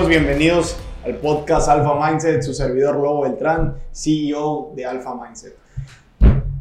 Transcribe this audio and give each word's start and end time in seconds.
amigos? 0.00 0.08
Bienvenidos 0.08 0.76
al 1.04 1.16
podcast 1.16 1.68
Alpha 1.68 1.94
Mindset, 1.94 2.42
su 2.42 2.54
servidor 2.54 2.96
Lobo 2.96 3.22
Beltrán, 3.22 3.76
CEO 3.92 4.72
de 4.74 4.86
Alpha 4.86 5.14
Mindset. 5.14 5.54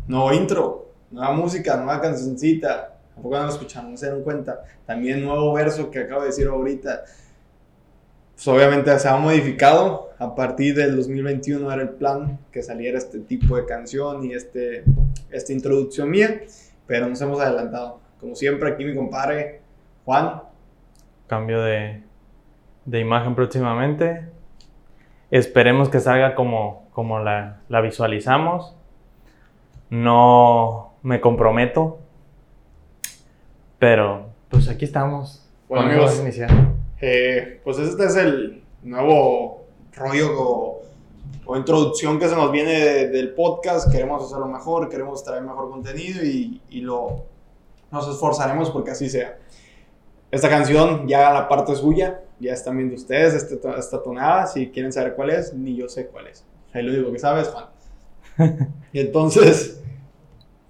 Nuevo 0.07 0.33
intro, 0.33 0.89
nueva 1.09 1.31
música, 1.33 1.77
nueva 1.77 2.01
cancioncita. 2.01 2.97
Tampoco 3.13 3.37
no 3.37 3.43
lo 3.43 3.49
escucharon, 3.49 3.91
no 3.91 3.97
se 3.97 4.09
dan 4.09 4.23
cuenta. 4.23 4.63
También 4.85 5.23
nuevo 5.23 5.53
verso 5.53 5.89
que 5.89 5.99
acabo 5.99 6.21
de 6.21 6.27
decir 6.27 6.47
ahorita. 6.47 7.03
Pues 8.35 8.47
obviamente 8.47 8.97
se 8.99 9.07
ha 9.07 9.15
modificado. 9.15 10.09
A 10.17 10.35
partir 10.35 10.75
del 10.75 10.97
2021 10.97 11.71
era 11.71 11.81
el 11.81 11.89
plan 11.89 12.39
que 12.51 12.61
saliera 12.61 12.97
este 12.97 13.19
tipo 13.19 13.55
de 13.55 13.65
canción 13.65 14.25
y 14.25 14.33
este, 14.33 14.83
esta 15.29 15.53
introducción 15.53 16.09
mía. 16.09 16.41
Pero 16.87 17.07
nos 17.07 17.21
hemos 17.21 17.39
adelantado. 17.39 17.99
Como 18.19 18.35
siempre, 18.35 18.71
aquí 18.71 18.83
mi 18.83 18.95
compadre 18.95 19.61
Juan. 20.03 20.41
Cambio 21.27 21.61
de, 21.61 22.08
de 22.89 22.99
imagen 22.99 23.35
próximamente. 23.35 24.25
Esperemos 25.31 25.89
que 25.89 25.99
salga 25.99 26.33
como, 26.35 26.87
como 26.91 27.19
la, 27.19 27.61
la 27.69 27.81
visualizamos. 27.81 28.75
No 29.89 30.93
me 31.03 31.21
comprometo. 31.21 31.99
Pero, 33.77 34.27
pues 34.49 34.67
aquí 34.69 34.85
estamos. 34.85 35.45
Bueno, 35.67 35.85
amigos, 35.85 36.19
iniciar. 36.19 36.49
Eh, 37.01 37.61
pues 37.63 37.77
este 37.79 38.05
es 38.05 38.15
el 38.17 38.63
nuevo 38.83 39.65
rollo 39.93 40.29
o, 40.37 40.81
o 41.45 41.55
introducción 41.57 42.19
que 42.19 42.27
se 42.27 42.35
nos 42.35 42.51
viene 42.51 42.71
de- 42.71 43.07
del 43.09 43.33
podcast. 43.33 43.91
Queremos 43.91 44.25
hacerlo 44.25 44.47
mejor, 44.47 44.89
queremos 44.89 45.23
traer 45.23 45.43
mejor 45.43 45.69
contenido 45.69 46.23
y, 46.23 46.61
y 46.69 46.81
lo, 46.81 47.23
nos 47.91 48.07
esforzaremos 48.09 48.69
porque 48.71 48.91
así 48.91 49.09
sea. 49.09 49.37
Esta 50.31 50.49
canción 50.49 51.07
ya 51.07 51.31
la 51.31 51.47
parte 51.47 51.75
suya, 51.75 52.19
ya 52.39 52.53
están 52.53 52.77
viendo 52.77 52.95
ustedes 52.95 53.47
to- 53.61 53.75
esta 53.77 54.01
tonada. 54.01 54.47
Si 54.47 54.69
quieren 54.69 54.91
saber 54.93 55.15
cuál 55.15 55.31
es, 55.31 55.53
ni 55.53 55.75
yo 55.75 55.87
sé 55.89 56.07
cuál 56.07 56.27
es. 56.27 56.45
Ahí 56.73 56.83
lo 56.83 56.93
único 56.93 57.11
que 57.11 57.19
sabes, 57.19 57.47
Juan. 57.49 57.65
y 58.93 58.99
entonces, 58.99 59.81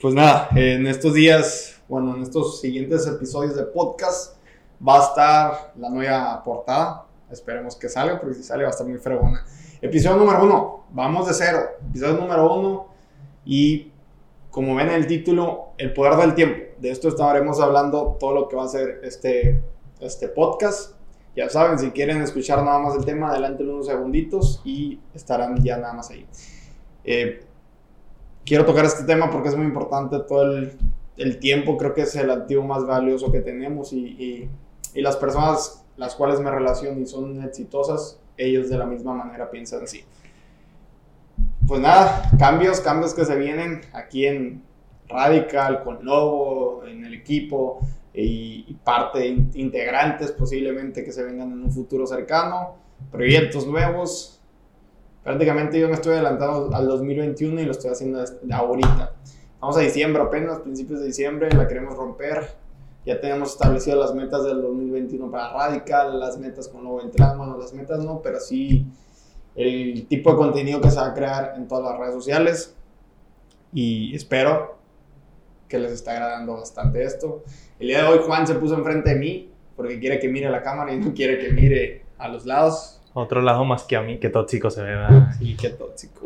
pues 0.02 0.14
nada, 0.14 0.50
en 0.56 0.88
estos 0.88 1.14
días, 1.14 1.82
bueno, 1.88 2.16
en 2.16 2.24
estos 2.24 2.62
siguientes 2.62 3.06
episodios 3.08 3.56
de 3.56 3.64
podcast 3.64 4.38
va 4.86 5.00
a 5.00 5.04
estar 5.04 5.74
la 5.78 5.90
nueva 5.90 6.44
portada. 6.44 7.06
Esperemos 7.30 7.76
que 7.76 7.90
salga, 7.90 8.20
porque 8.20 8.36
si 8.36 8.44
sale 8.44 8.64
va 8.64 8.70
a 8.70 8.72
estar 8.72 8.88
muy 8.88 8.98
fregona. 8.98 9.46
Episodio 9.82 10.18
número 10.18 10.44
uno, 10.44 10.86
vamos 10.92 11.28
de 11.28 11.34
cero. 11.34 11.60
Episodio 11.90 12.14
número 12.16 12.54
uno, 12.54 12.88
y 13.46 13.92
como 14.50 14.76
ven 14.76 14.88
en 14.90 14.96
el 14.96 15.08
título, 15.08 15.70
el 15.78 15.94
poder 15.94 16.16
del 16.18 16.34
tiempo. 16.34 16.64
De 16.80 16.90
esto 16.92 17.10
estaremos 17.10 17.60
hablando 17.60 18.18
todo 18.20 18.34
lo 18.34 18.48
que 18.48 18.56
va 18.56 18.64
a 18.64 18.68
ser 18.68 19.02
este, 19.04 19.62
este 20.00 20.28
podcast. 20.30 20.96
Ya 21.40 21.48
saben, 21.48 21.80
si 21.80 21.92
quieren 21.92 22.22
escuchar 22.22 22.62
nada 22.66 22.80
más 22.80 22.98
el 22.98 23.06
tema, 23.06 23.30
adelante 23.30 23.64
unos 23.64 23.86
segunditos 23.86 24.62
y 24.66 25.00
estarán 25.14 25.64
ya 25.64 25.78
nada 25.78 25.94
más 25.94 26.10
ahí. 26.10 26.26
Eh, 27.06 27.46
quiero 28.46 28.66
tocar 28.66 28.84
este 28.84 29.06
tema 29.06 29.32
porque 29.32 29.48
es 29.48 29.56
muy 29.56 29.66
importante 29.66 30.20
todo 30.28 30.58
el, 31.16 31.40
tiempo, 31.40 31.78
creo 31.78 31.94
que 31.94 32.02
es 32.02 32.14
el 32.18 32.30
activo 32.30 32.66
más 32.66 32.86
valioso 32.86 33.32
que 33.32 33.40
tenemos 33.40 33.94
y, 33.94 34.00
y- 34.00 34.50
y 34.96 35.02
las 35.02 35.16
personas 35.16 35.86
las 35.96 36.14
cuales 36.14 36.42
me 36.42 36.52
relaciono 36.52 37.00
y 37.00 37.06
son 37.06 37.42
exitosas, 37.42 38.20
ellos 38.36 38.70
de 38.70 38.78
la 38.78 38.86
misma 38.86 39.14
manera 39.14 39.50
piensan 39.50 39.84
así. 39.84 40.04
Pues 41.66 41.80
nada, 41.80 42.30
cambios, 42.38 42.82
cambios 42.82 43.14
que 43.14 43.24
se 43.24 43.38
vienen 43.38 43.80
aquí 43.94 44.26
en 44.26 44.62
Radical, 45.08 45.84
con 45.86 46.04
Lobo, 46.04 46.84
en 46.86 47.06
el 47.06 47.14
equipo 47.14 47.80
y, 48.14 48.76
parte, 48.84 49.28
in- 49.28 49.52
integrantes 49.54 50.32
posiblemente 50.32 51.04
que 51.04 51.12
se 51.12 51.24
vengan 51.24 51.52
en 51.52 51.64
un 51.64 51.72
futuro 51.72 52.08
cercano, 52.08 52.76
proyectos 53.12 53.68
nuevos. 53.68 54.42
Prácticamente 55.24 55.80
yo 55.80 55.88
me 55.88 55.94
estoy 55.94 56.14
adelantando 56.14 56.76
al 56.76 56.88
2021 56.88 57.62
y 57.62 57.66
lo 57.66 57.72
estoy 57.72 57.92
haciendo 57.92 58.24
ahorita. 58.52 59.14
Vamos 59.60 59.78
a 59.78 59.82
diciembre 59.82 60.24
apenas, 60.24 60.60
principios 60.60 61.02
de 61.02 61.08
diciembre, 61.08 61.50
la 61.52 61.68
queremos 61.68 61.96
romper. 61.96 62.56
Ya 63.06 63.20
tenemos 63.20 63.52
establecidas 63.52 64.00
las 64.00 64.14
metas 64.14 64.44
del 64.44 64.62
2021 64.62 65.30
para 65.32 65.54
Radical, 65.54 66.20
las 66.20 66.38
metas 66.38 66.68
con 66.68 66.84
Lobo 66.84 66.98
Beltrán, 66.98 67.38
bueno, 67.38 67.58
las 67.58 67.74
metas 67.74 68.04
no, 68.04 68.22
pero 68.22 68.40
sí 68.40 68.86
el 69.56 70.08
tipo 70.08 70.32
de 70.32 70.38
contenido 70.38 70.80
que 70.80 70.90
se 70.90 70.98
va 70.98 71.08
a 71.08 71.14
crear 71.14 71.54
en 71.58 71.68
todas 71.68 71.92
las 71.92 72.00
redes 72.00 72.14
sociales. 72.14 72.76
Y 73.74 74.16
espero 74.16 74.79
que 75.70 75.80
les 75.80 75.92
está 75.92 76.12
agradando 76.12 76.58
bastante 76.58 77.04
esto. 77.04 77.44
El 77.80 77.88
día 77.88 78.04
de 78.04 78.10
hoy 78.10 78.20
Juan 78.26 78.46
se 78.46 78.56
puso 78.56 78.76
enfrente 78.76 79.12
de 79.12 79.16
mí 79.16 79.52
porque 79.78 80.00
quiere 80.00 80.20
que 80.20 80.28
mire 80.28 80.50
la 80.50 80.62
cámara 80.62 80.92
y 80.92 80.98
no 80.98 81.14
quiere 81.14 81.38
que 81.38 81.52
mire 81.54 82.02
a 82.18 82.28
los 82.28 82.46
lados. 82.46 83.00
Otro 83.14 83.42
lado 83.42 83.64
más 83.64 83.84
que 83.84 83.96
a 83.96 84.02
mí, 84.02 84.18
que 84.18 84.30
tóxico 84.30 84.70
se 84.70 84.82
ve, 84.82 84.96
¿verdad? 84.96 85.30
Y 85.40 85.56
qué 85.56 85.70
tóxico. 85.70 86.26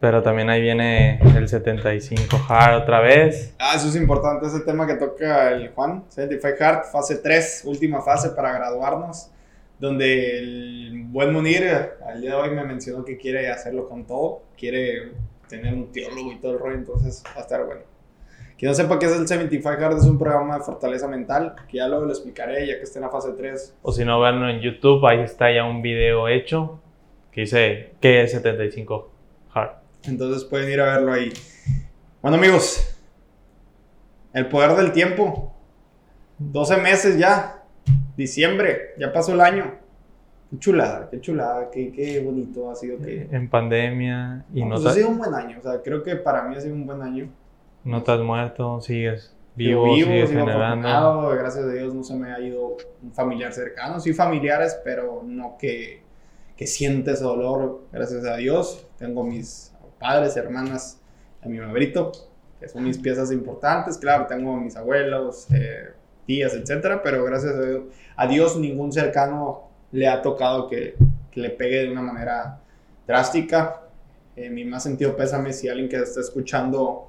Pero 0.00 0.22
también 0.22 0.50
ahí 0.50 0.60
viene 0.60 1.20
el 1.36 1.48
75 1.48 2.40
Hard 2.48 2.82
otra 2.82 3.00
vez. 3.00 3.54
Ah, 3.58 3.74
eso 3.76 3.88
es 3.88 3.96
importante, 3.96 4.46
ese 4.46 4.60
tema 4.60 4.86
que 4.86 4.94
toca 4.94 5.52
el 5.52 5.68
Juan, 5.70 6.04
75 6.08 6.64
Hard, 6.64 6.84
fase 6.86 7.16
3, 7.16 7.62
última 7.66 8.00
fase 8.00 8.30
para 8.30 8.52
graduarnos, 8.52 9.30
donde 9.78 10.38
el 10.38 11.04
buen 11.06 11.32
Munir 11.32 11.64
al 12.06 12.20
día 12.20 12.30
de 12.30 12.36
hoy 12.36 12.50
me 12.50 12.64
mencionó 12.64 13.04
que 13.04 13.16
quiere 13.16 13.50
hacerlo 13.50 13.88
con 13.88 14.06
todo, 14.06 14.42
quiere 14.56 15.12
tener 15.50 15.74
un 15.74 15.92
teólogo 15.92 16.32
y 16.32 16.36
todo 16.36 16.52
el 16.52 16.58
rollo, 16.60 16.76
entonces 16.76 17.22
va 17.26 17.40
a 17.40 17.42
estar 17.42 17.66
bueno. 17.66 17.82
Quien 18.56 18.70
no 18.70 18.74
sepa 18.74 18.98
qué 18.98 19.06
es 19.06 19.12
el 19.12 19.26
75 19.26 19.68
Hard, 19.68 19.98
es 19.98 20.04
un 20.04 20.18
programa 20.18 20.58
de 20.58 20.64
fortaleza 20.64 21.08
mental, 21.08 21.56
que 21.68 21.78
ya 21.78 21.88
luego 21.88 22.04
lo 22.04 22.12
explicaré 22.12 22.66
ya 22.66 22.76
que 22.76 22.82
esté 22.82 22.98
en 22.98 23.06
la 23.06 23.10
fase 23.10 23.32
3. 23.32 23.78
O 23.82 23.92
si 23.92 24.04
no, 24.04 24.20
veanlo 24.20 24.48
en 24.48 24.60
YouTube, 24.60 25.04
ahí 25.06 25.20
está 25.20 25.52
ya 25.52 25.64
un 25.64 25.82
video 25.82 26.28
hecho 26.28 26.80
que 27.32 27.42
dice 27.42 27.94
que 28.00 28.22
es 28.22 28.32
75 28.32 29.10
Hard. 29.54 29.70
Entonces 30.04 30.44
pueden 30.44 30.70
ir 30.70 30.80
a 30.80 30.96
verlo 30.96 31.12
ahí. 31.12 31.32
Bueno 32.22 32.36
amigos, 32.36 32.96
el 34.32 34.46
poder 34.46 34.76
del 34.76 34.92
tiempo. 34.92 35.54
12 36.38 36.76
meses 36.78 37.18
ya. 37.18 37.64
Diciembre, 38.16 38.94
ya 38.98 39.12
pasó 39.12 39.32
el 39.32 39.40
año. 39.40 39.78
Qué 40.50 40.58
chulada, 40.58 41.08
qué 41.08 41.20
chulada, 41.20 41.70
qué, 41.70 41.92
qué 41.92 42.20
bonito 42.20 42.70
ha 42.70 42.74
sido 42.74 42.98
que... 42.98 43.28
En 43.30 43.48
pandemia 43.48 44.44
y 44.52 44.64
No, 44.64 44.74
pues 44.74 44.86
ha 44.86 44.92
sido 44.92 45.10
un 45.10 45.18
buen 45.18 45.32
año, 45.32 45.58
o 45.60 45.62
sea, 45.62 45.80
creo 45.80 46.02
que 46.02 46.16
para 46.16 46.42
mí 46.42 46.56
ha 46.56 46.60
sido 46.60 46.74
un 46.74 46.86
buen 46.86 47.00
año. 47.02 47.28
no 47.84 48.02
te 48.02 48.10
has 48.10 48.20
muerto, 48.20 48.80
sigues 48.80 49.36
Sigo 49.56 49.84
vivo, 49.84 50.10
sigues 50.10 50.30
sigo 50.30 50.40
generando. 50.40 51.28
gracias 51.30 51.64
a 51.64 51.68
Dios 51.68 51.94
no 51.94 52.02
se 52.02 52.14
me 52.16 52.32
ha 52.32 52.40
ido 52.40 52.76
un 53.02 53.12
familiar 53.12 53.52
cercano, 53.52 54.00
sí 54.00 54.12
familiares, 54.12 54.80
pero 54.82 55.22
no 55.24 55.56
que, 55.56 56.02
que 56.56 56.66
siente 56.66 57.12
ese 57.12 57.24
dolor, 57.24 57.82
gracias 57.92 58.24
a 58.24 58.36
Dios. 58.36 58.86
Tengo 58.98 59.22
mis 59.22 59.72
padres, 60.00 60.36
hermanas, 60.36 61.00
a 61.42 61.48
mi 61.48 61.58
mabrito, 61.58 62.10
que 62.58 62.68
son 62.68 62.84
mis 62.84 62.98
piezas 62.98 63.30
importantes, 63.30 63.98
claro, 63.98 64.26
tengo 64.26 64.56
mis 64.56 64.76
abuelos, 64.76 65.46
eh, 65.52 65.90
tías, 66.26 66.54
etcétera, 66.54 67.02
pero 67.02 67.24
gracias 67.24 67.54
a 67.54 67.62
Dios, 67.62 67.82
a 68.16 68.26
Dios 68.26 68.56
ningún 68.56 68.92
cercano 68.92 69.69
le 69.92 70.08
ha 70.08 70.22
tocado 70.22 70.68
que, 70.68 70.94
le 71.34 71.50
pegue 71.50 71.84
de 71.84 71.90
una 71.90 72.02
manera 72.02 72.60
drástica. 73.06 73.82
En 74.36 74.54
mi 74.54 74.64
más 74.64 74.82
sentido 74.82 75.16
pésame 75.16 75.52
si 75.52 75.68
alguien 75.68 75.88
que 75.88 75.96
está 75.96 76.20
escuchando 76.20 77.08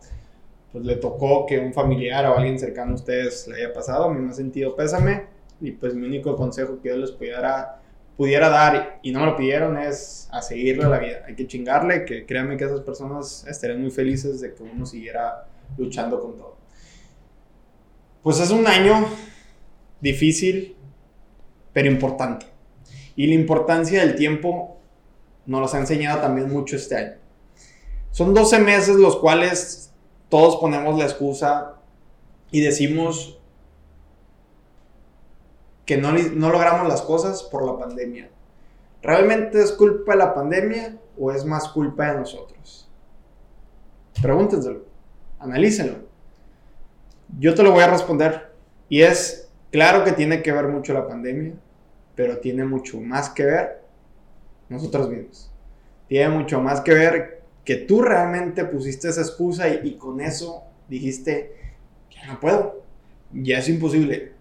pues 0.72 0.86
le 0.86 0.96
tocó 0.96 1.46
que 1.46 1.60
un 1.60 1.74
familiar 1.74 2.26
o 2.26 2.38
alguien 2.38 2.58
cercano 2.58 2.94
a 2.94 2.96
ustedes 2.96 3.48
le 3.48 3.58
haya 3.58 3.74
pasado, 3.74 4.10
mi 4.10 4.22
más 4.22 4.38
sentido 4.38 4.76
pésame 4.76 5.26
y 5.60 5.72
pues 5.72 5.94
mi 5.94 6.08
único 6.08 6.36
consejo 6.36 6.80
que 6.82 6.90
yo 6.90 6.98
les 6.98 7.12
pudiera, 7.12 7.82
pudiera 8.16 8.50
dar 8.50 9.00
y 9.02 9.12
no 9.12 9.20
me 9.20 9.26
lo 9.26 9.36
pidieron 9.36 9.78
es 9.78 10.30
a 10.32 10.42
seguirle 10.42 10.88
la 10.88 10.98
vida, 10.98 11.24
hay 11.28 11.36
que 11.36 11.46
chingarle, 11.46 12.06
que 12.06 12.26
créanme 12.26 12.56
que 12.58 12.64
esas 12.64 12.82
personas 12.82 13.46
estarían 13.48 13.82
muy 13.82 13.92
felices 13.92 14.40
de 14.40 14.54
que 14.54 14.64
uno 14.64 14.86
siguiera 14.86 15.46
luchando 15.78 16.20
con 16.20 16.38
todo. 16.38 16.58
Pues 18.24 18.40
es 18.40 18.52
un 18.52 18.66
año 18.68 19.08
difícil, 20.00 20.76
pero 21.74 21.90
importante. 21.90 22.51
Y 23.16 23.28
la 23.28 23.36
importancia 23.36 24.02
del 24.02 24.16
tiempo 24.16 24.78
nos 25.46 25.62
los 25.62 25.74
ha 25.74 25.80
enseñado 25.80 26.22
también 26.22 26.50
mucho 26.50 26.76
este 26.76 26.96
año. 26.96 27.14
Son 28.12 28.34
12 28.34 28.60
meses 28.60 28.96
los 28.96 29.18
cuales 29.18 29.92
todos 30.30 30.58
ponemos 30.58 30.98
la 30.98 31.06
excusa 31.06 31.76
y 32.52 32.62
decimos 32.62 33.40
que 35.86 35.98
no, 35.98 36.12
logramos 36.14 36.88
las 36.88 37.02
cosas 37.02 37.44
por 37.44 37.66
la 37.66 37.78
pandemia. 37.78 38.30
¿Realmente 39.02 39.62
es 39.62 39.72
culpa 39.72 40.14
de 40.14 40.20
la 40.20 40.34
pandemia 40.34 40.98
o 41.18 41.32
es 41.32 41.44
más 41.46 41.70
culpa 41.70 42.12
de 42.12 42.20
nosotros? 42.20 42.90
Pregúntenselo, 44.22 44.86
analícenlo. 45.40 46.00
Yo 47.40 47.56
te 47.56 47.64
lo 47.64 47.72
voy 47.72 47.84
a 47.84 47.88
responder. 47.88 48.52
Y 48.90 49.02
es, 49.02 49.50
claro 49.72 50.04
que 50.04 50.12
tiene 50.12 50.42
que 50.44 50.52
ver 50.52 50.68
mucho 50.68 50.94
la 50.94 51.08
pandemia, 51.08 51.54
pero 52.16 52.40
tiene 52.40 52.66
mucho 52.66 53.00
más 53.00 53.30
que 53.30 53.46
ver 53.46 53.82
nosotros 54.70 55.10
mismos. 55.10 55.52
Tiene 56.08 56.30
mucho 56.30 56.62
más 56.62 56.82
que 56.82 56.94
ver 56.94 57.42
que 57.64 57.76
tú 57.76 58.02
realmente 58.02 58.66
pusiste 58.66 59.10
esa 59.10 59.22
excusa 59.22 59.70
y, 59.70 59.82
y 59.84 59.94
con 59.96 60.20
eso 60.22 60.64
dijiste, 60.88 61.56
ya 62.10 62.28
no 62.28 62.40
puedo, 62.40 62.84
ya 63.32 63.60
es 63.60 63.70
imposible. 63.70 64.34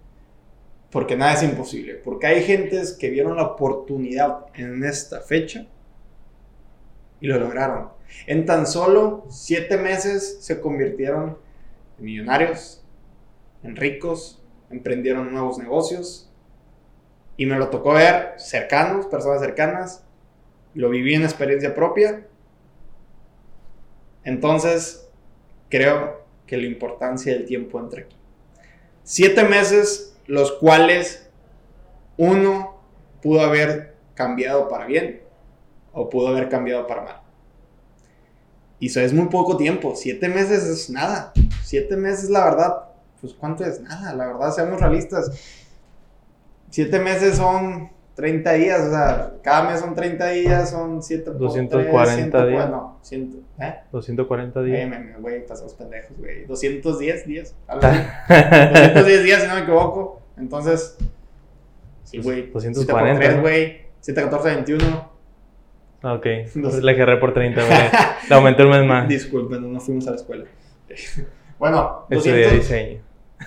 Porque 0.90 1.16
nada 1.16 1.34
es 1.34 1.42
imposible. 1.42 1.94
Porque 1.94 2.26
hay 2.26 2.42
gentes 2.42 2.92
que 2.92 3.10
vieron 3.10 3.36
la 3.36 3.44
oportunidad 3.44 4.46
en 4.54 4.82
esta 4.84 5.20
fecha 5.20 5.66
y 7.20 7.26
lo 7.26 7.38
lograron. 7.38 7.90
En 8.26 8.44
tan 8.46 8.66
solo 8.66 9.24
siete 9.28 9.76
meses 9.76 10.38
se 10.40 10.60
convirtieron 10.60 11.38
en 11.98 12.04
millonarios, 12.04 12.84
en 13.62 13.76
ricos, 13.76 14.42
emprendieron 14.70 15.32
nuevos 15.32 15.58
negocios 15.58 16.29
y 17.40 17.46
me 17.46 17.56
lo 17.56 17.70
tocó 17.70 17.94
ver 17.94 18.34
cercanos, 18.36 19.06
personas 19.06 19.40
cercanas, 19.40 20.04
lo 20.74 20.90
viví 20.90 21.14
en 21.14 21.22
experiencia 21.22 21.74
propia. 21.74 22.26
Entonces, 24.24 25.08
creo 25.70 26.22
que 26.46 26.58
la 26.58 26.66
importancia 26.66 27.32
del 27.32 27.46
tiempo 27.46 27.80
entre 27.80 28.02
aquí. 28.02 28.16
Siete 29.04 29.44
meses, 29.44 30.18
los 30.26 30.52
cuales 30.52 31.30
uno 32.18 32.78
pudo 33.22 33.40
haber 33.40 33.96
cambiado 34.12 34.68
para 34.68 34.84
bien 34.84 35.22
o 35.94 36.10
pudo 36.10 36.28
haber 36.28 36.50
cambiado 36.50 36.86
para 36.86 37.02
mal. 37.04 37.22
Y 38.78 38.88
eso 38.88 39.00
es 39.00 39.14
muy 39.14 39.28
poco 39.28 39.56
tiempo. 39.56 39.96
Siete 39.96 40.28
meses 40.28 40.64
es 40.64 40.90
nada. 40.90 41.32
Siete 41.64 41.96
meses, 41.96 42.28
la 42.28 42.44
verdad, 42.44 42.84
pues 43.18 43.32
¿cuánto 43.32 43.64
es? 43.64 43.80
Nada, 43.80 44.12
la 44.12 44.26
verdad, 44.26 44.52
seamos 44.52 44.78
realistas. 44.78 45.30
Siete 46.70 46.98
meses 47.00 47.36
son 47.36 47.90
30 48.14 48.52
días, 48.52 48.80
o 48.80 48.90
sea, 48.90 49.32
cada 49.42 49.70
mes 49.70 49.80
son 49.80 49.94
30 49.94 50.28
días, 50.28 50.70
son 50.70 51.02
7 51.02 51.32
240 51.32 52.46
días. 52.46 52.70
No, 52.70 52.98
100, 53.02 53.44
¿eh? 53.60 53.74
240 53.92 54.62
días. 54.62 54.90
Güey, 55.20 55.46
pasamos 55.46 55.74
pendejos, 55.74 56.16
güey. 56.18 56.44
210 56.46 57.26
días. 57.26 57.54
210 57.68 59.22
días, 59.24 59.42
si 59.42 59.48
no 59.48 59.54
me 59.54 59.60
equivoco. 59.60 60.20
Entonces, 60.36 60.96
sí, 62.04 62.18
güey. 62.20 62.50
240. 62.50 63.40
güey. 63.40 63.80
7, 64.00 64.22
14, 64.22 64.48
21. 64.54 65.10
Ok, 66.02 66.26
entonces 66.54 66.82
le 66.82 66.92
agarré 66.92 67.16
por 67.18 67.34
30, 67.34 67.64
güey. 67.64 67.78
Le 68.28 68.34
aumenté 68.34 68.64
un 68.64 68.70
mes 68.70 68.84
más. 68.84 69.08
Disculpen, 69.08 69.72
no 69.72 69.80
fuimos 69.80 70.06
a 70.06 70.10
la 70.10 70.16
escuela. 70.16 70.44
bueno, 71.58 72.06
200, 72.10 72.52
diseño. 72.52 73.00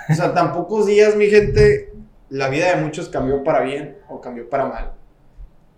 O 0.09 0.13
sea, 0.13 0.33
tan 0.33 0.51
pocos 0.53 0.87
días, 0.87 1.15
mi 1.15 1.27
gente, 1.27 1.93
la 2.33 2.50
vida 2.50 2.75
de 2.75 2.81
muchos 2.81 3.09
cambió 3.09 3.44
para 3.44 3.62
bien 3.62 4.00
o 4.09 4.19
cambió 4.19 4.50
para 4.50 4.65
mal. 4.65 4.94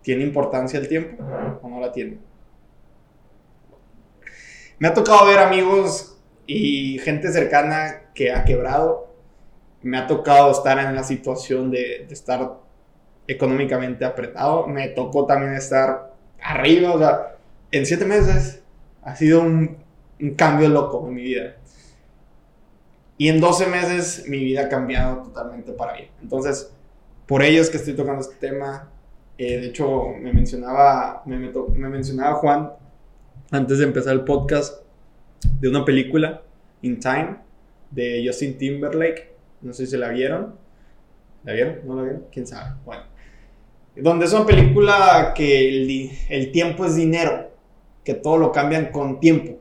¿Tiene 0.02 0.24
importancia 0.24 0.80
el 0.80 0.88
tiempo 0.88 1.22
o 1.62 1.68
no 1.68 1.82
la 1.82 1.92
tiene? 1.92 2.18
Me 4.80 4.88
ha 4.88 4.94
tocado 4.94 5.26
ver 5.26 5.40
amigos 5.40 6.18
y 6.48 6.98
gente 7.00 7.30
cercana 7.34 8.04
que 8.14 8.32
ha 8.32 8.46
quebrado. 8.46 9.14
Me 9.82 9.98
ha 9.98 10.08
tocado 10.08 10.50
estar 10.52 10.80
en 10.80 10.96
la 10.96 11.04
situación 11.04 11.72
de, 11.72 12.08
estar 12.10 12.54
económicamente 13.28 14.06
apretado. 14.06 14.66
Me 14.66 14.88
tocó 14.88 15.26
también 15.26 15.56
estar 15.56 16.14
arriba. 16.42 16.94
O 16.94 17.00
sea, 17.00 17.36
en 17.72 17.86
siete 17.86 18.06
meses 18.06 18.64
ha 19.02 19.14
sido 19.18 19.42
un 19.42 19.78
cambio 20.38 20.70
loco 20.70 21.06
en 21.06 21.16
mi 21.16 21.24
vida. 21.24 21.58
Y 23.18 23.30
en 23.30 23.40
12 23.40 23.68
meses 23.68 24.26
mi 24.28 24.40
vida 24.40 24.64
ha 24.66 24.70
cambiado 24.70 25.24
totalmente 25.24 25.72
para 25.72 25.94
bien. 25.94 26.10
Entonces, 26.22 26.72
por 27.26 27.44
ello 27.44 27.62
es 27.62 27.70
que 27.70 27.78
estoy 27.78 27.94
tocando 27.94 28.22
este 28.22 28.36
tema. 28.36 28.90
Eh, 29.38 29.58
de 29.60 29.68
hecho, 29.68 30.10
me 30.20 30.34
mencionaba, 30.34 31.24
me, 31.26 31.38
me, 31.38 31.90
mencionaba 31.90 32.36
Juan 32.36 32.72
antes 33.52 33.80
de 33.80 33.86
empezar 33.86 34.14
el 34.14 34.24
podcast 34.24 34.82
de 35.60 35.70
una 35.70 35.86
película, 35.86 36.42
In 36.82 37.00
Time, 37.00 37.38
de 37.92 38.24
Justin 38.26 38.58
Timberlake. 38.58 39.34
No 39.62 39.74
sé 39.74 39.88
si 39.88 39.98
la 39.98 40.10
vieron. 40.10 40.56
¿La 41.44 41.54
vieron? 41.54 41.80
¿No 41.86 41.96
la 41.96 42.04
vieron? 42.04 42.26
¿Quién 42.32 42.48
sabe? 42.48 42.76
Bueno. 42.86 43.04
Donde 43.96 44.26
es 44.26 44.34
una 44.34 44.46
película 44.46 45.34
que 45.34 45.70
el, 45.70 46.12
el 46.30 46.52
tiempo 46.52 46.86
es 46.86 46.96
dinero, 46.96 47.52
que 48.04 48.14
todo 48.14 48.38
lo 48.38 48.52
cambian 48.52 48.92
con 48.92 49.22
tiempo. 49.22 49.58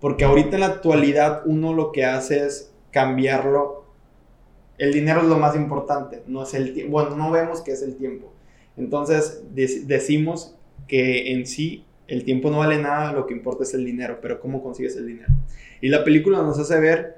Porque 0.00 0.24
ahorita 0.24 0.56
en 0.56 0.60
la 0.60 0.66
actualidad 0.66 1.42
uno 1.44 1.72
lo 1.72 1.90
que 1.90 2.04
hace 2.04 2.46
es 2.46 2.73
cambiarlo. 2.94 3.84
El 4.78 4.92
dinero 4.92 5.20
es 5.20 5.26
lo 5.26 5.36
más 5.36 5.56
importante, 5.56 6.22
no 6.28 6.44
es 6.44 6.54
el 6.54 6.72
tiempo. 6.72 6.92
Bueno, 6.92 7.16
no 7.16 7.30
vemos 7.32 7.60
que 7.60 7.72
es 7.72 7.82
el 7.82 7.96
tiempo. 7.96 8.32
Entonces 8.76 9.42
decimos 9.52 10.56
que 10.86 11.32
en 11.32 11.46
sí 11.46 11.84
el 12.06 12.24
tiempo 12.24 12.50
no 12.50 12.58
vale 12.58 12.78
nada, 12.78 13.12
lo 13.12 13.26
que 13.26 13.34
importa 13.34 13.64
es 13.64 13.74
el 13.74 13.84
dinero, 13.84 14.18
pero 14.22 14.40
cómo 14.40 14.62
consigues 14.62 14.96
el 14.96 15.06
dinero. 15.06 15.32
Y 15.80 15.88
la 15.88 16.04
película 16.04 16.38
nos 16.38 16.58
hace 16.58 16.78
ver 16.78 17.16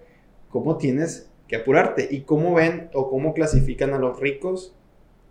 cómo 0.49 0.79
tienes 0.79 1.31
que 1.47 1.57
apurarte 1.57 2.09
y 2.11 2.23
cómo 2.23 2.55
ven 2.55 2.89
o 2.95 3.11
cómo 3.11 3.35
clasifican 3.35 3.93
a 3.93 3.99
los 3.99 4.19
ricos. 4.19 4.75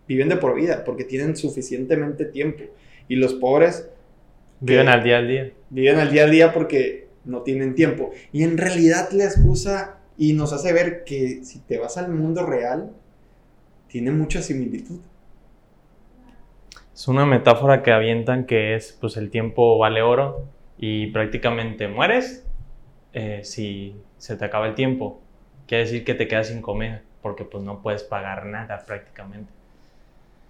Viven 0.08 0.30
de 0.30 0.38
por 0.38 0.56
vida 0.56 0.84
porque 0.84 1.04
tienen 1.04 1.36
suficientemente 1.36 2.26
tiempo. 2.26 2.64
Y 3.08 3.16
los 3.16 3.34
pobres... 3.34 3.90
Viven 4.60 4.90
al 4.90 5.04
día 5.04 5.18
al 5.18 5.28
día. 5.28 5.52
Viven 5.70 5.98
al 5.98 6.12
día 6.12 6.24
al 6.24 6.32
día 6.32 6.54
porque 6.54 7.08
no 7.24 7.42
tienen 7.42 7.74
tiempo. 7.76 8.12
Y 8.32 8.44
en 8.44 8.58
realidad 8.58 9.10
la 9.12 9.26
excusa 9.26 10.00
y 10.18 10.34
nos 10.34 10.54
hace 10.54 10.74
ver 10.74 11.04
que 11.04 11.44
si 11.44 11.60
te 11.60 11.78
vas 11.78 11.98
al 11.98 12.10
mundo 12.10 12.46
real, 12.46 12.92
tiene 13.88 14.12
mucha 14.12 14.42
similitud. 14.42 15.00
Es 16.94 17.08
una 17.08 17.26
metáfora 17.26 17.84
que 17.84 17.92
avientan 17.92 18.46
que 18.46 18.76
es, 18.76 18.98
pues 19.00 19.18
el 19.18 19.30
tiempo 19.30 19.78
vale 19.78 20.02
oro 20.02 20.46
y 20.78 21.08
prácticamente 21.08 21.88
mueres 21.88 22.46
eh, 23.14 23.42
si 23.44 23.96
se 24.18 24.38
te 24.38 24.46
acaba 24.46 24.68
el 24.68 24.76
tiempo. 24.76 25.20
Quiere 25.68 25.84
decir 25.84 26.06
que 26.06 26.14
te 26.14 26.28
quedas 26.28 26.48
sin 26.48 26.62
comer 26.62 27.02
porque 27.22 27.44
pues 27.44 27.64
no 27.64 27.82
puedes 27.82 28.04
pagar 28.04 28.46
nada 28.46 28.84
prácticamente. 28.86 29.52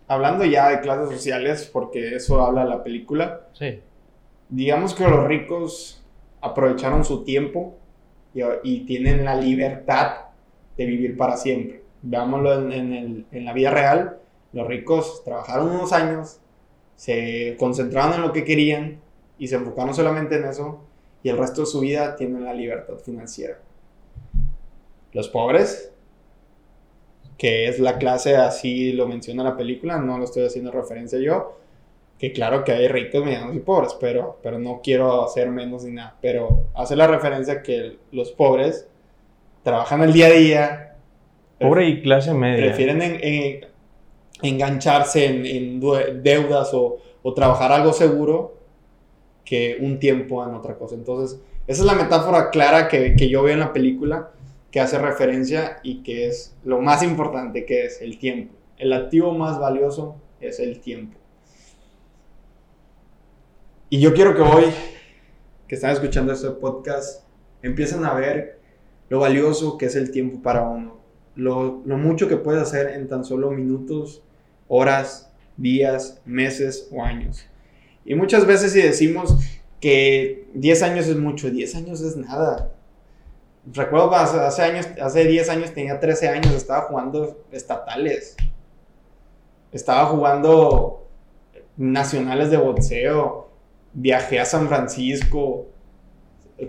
Hablando 0.08 0.46
ya 0.46 0.70
de 0.70 0.82
clases 0.82 1.10
sociales, 1.10 1.70
porque 1.72 2.16
eso 2.16 2.46
habla 2.46 2.64
la 2.66 2.84
película. 2.84 3.48
Sí. 3.54 3.80
Digamos 4.50 4.94
que 4.94 5.08
los 5.08 5.26
ricos 5.26 6.04
aprovecharon 6.42 7.04
su 7.04 7.24
tiempo 7.24 7.76
y, 8.64 8.82
tienen 8.82 9.24
la 9.26 9.36
libertad 9.36 10.26
de 10.78 10.86
vivir 10.86 11.16
para 11.18 11.38
siempre. 11.38 11.84
Veámoslo 12.02 12.72
en, 12.72 13.26
la 13.32 13.54
vida 13.54 13.72
real, 13.72 14.20
los 14.54 14.68
ricos 14.68 15.24
trabajaron 15.24 15.72
unos 15.72 15.94
años, 15.94 16.40
se 16.96 17.56
concentraron 17.58 18.14
en 18.16 18.22
lo 18.22 18.34
que 18.34 18.44
querían 18.44 19.00
y 19.38 19.48
se 19.48 19.56
enfocaron 19.56 19.94
solamente 19.94 20.36
en 20.36 20.46
eso 20.46 20.82
y 21.24 21.30
el 21.30 21.38
resto 21.38 21.62
de 21.62 21.68
su 21.68 21.80
vida 21.80 22.16
tienen 22.16 22.44
la 22.44 22.54
libertad 22.54 22.98
financiera. 22.98 23.60
Los 25.14 25.30
pobres, 25.30 25.92
que 27.38 27.68
es 27.68 27.80
la 27.80 27.98
clase 27.98 28.36
así 28.36 28.92
lo 28.92 29.08
menciona 29.08 29.44
la 29.44 29.58
película, 29.58 29.98
no 29.98 30.18
lo 30.18 30.26
estoy 30.26 30.46
haciendo 30.46 30.72
referencia 30.72 31.20
yo, 31.20 31.58
que 32.18 32.32
claro 32.32 32.64
que 32.64 32.72
hay 32.72 32.88
ricos, 32.88 33.24
medianos 33.24 33.56
y 33.56 33.60
pobres, 33.60 33.96
pero, 34.00 34.40
pero 34.42 34.58
no 34.58 34.82
quiero 34.82 35.24
hacer 35.24 35.50
menos 35.50 35.84
ni 35.84 35.92
nada, 35.92 36.16
pero 36.22 36.68
hace 36.74 36.96
la 36.96 37.08
referencia 37.08 37.62
que 37.62 37.98
los 38.12 38.32
pobres 38.32 38.88
trabajan 39.64 40.02
el 40.04 40.14
día 40.14 40.28
a 40.28 40.32
día. 40.32 40.96
Pobre 41.60 41.88
y 41.88 42.02
clase 42.02 42.34
media. 42.34 42.68
Prefieren 42.68 43.02
engancharse 44.42 45.26
en, 45.26 45.80
deudas 46.24 46.72
o, 46.74 47.00
trabajar 47.36 47.72
algo 47.72 47.92
seguro 47.92 48.60
que 49.44 49.78
un 49.82 50.00
tiempo 50.00 50.46
en 50.48 50.54
otra 50.54 50.76
cosa. 50.76 50.96
Entonces, 50.96 51.42
esa 51.68 51.82
es 51.82 51.86
la 51.86 51.96
metáfora 51.96 52.50
clara 52.50 52.88
que, 52.88 53.16
que 53.16 53.28
yo 53.28 53.44
veo 53.44 53.54
en 53.54 53.60
la 53.60 53.74
película, 53.74 54.32
que 54.72 54.80
hace 54.80 55.00
referencia 55.00 55.80
y 55.84 56.04
que 56.04 56.28
es 56.28 56.56
lo 56.64 56.80
más 56.82 57.04
importante, 57.04 57.66
que 57.66 57.86
es 57.86 58.02
el 58.02 58.20
tiempo. 58.20 58.54
El 58.78 58.94
activo 58.94 59.34
más 59.34 59.60
valioso 59.60 60.16
es 60.40 60.60
el 60.60 60.80
tiempo. 60.80 61.18
Y 63.96 64.00
yo 64.02 64.14
quiero 64.14 64.36
que 64.36 64.42
hoy, 64.42 64.66
que 65.70 65.76
están 65.76 65.92
escuchando 65.92 66.34
este 66.34 66.50
podcast, 66.50 67.24
empiecen 67.62 68.04
a 68.04 68.14
ver 68.14 68.60
lo 69.08 69.20
valioso 69.20 69.78
que 69.78 69.86
es 69.86 69.96
el 69.96 70.12
tiempo 70.12 70.42
para 70.42 70.64
uno, 70.64 71.00
lo, 71.36 71.82
lo 71.86 71.98
mucho 71.98 72.28
que 72.28 72.36
puedes 72.36 72.62
hacer 72.62 72.90
en 72.90 73.08
tan 73.08 73.24
solo 73.24 73.52
minutos, 73.52 74.22
horas, 74.68 75.32
días, 75.56 76.20
meses 76.26 76.90
o 76.92 77.06
años. 77.06 77.48
Y 78.04 78.16
muchas 78.16 78.46
veces 78.46 78.74
si 78.74 78.82
decimos 78.82 79.38
que 79.80 80.50
10 80.56 80.84
años 80.84 81.08
es 81.08 81.16
mucho, 81.16 81.50
10 81.50 81.76
años 81.76 82.02
es 82.02 82.18
nada. 82.18 82.74
Recuerdo 83.72 84.14
hace, 84.14 84.62
años, 84.62 84.90
hace 85.02 85.24
10 85.24 85.48
años 85.48 85.74
tenía 85.74 86.02
13 86.02 86.28
años, 86.28 86.54
estaba 86.54 86.82
jugando 86.82 87.46
estatales. 87.54 88.36
Estaba 89.72 90.08
jugando 90.08 91.08
nacionales 91.78 92.52
de 92.52 92.58
boxeo 92.58 93.55
viajé 93.96 94.40
a 94.40 94.46
San 94.46 94.68
Francisco, 94.68 95.68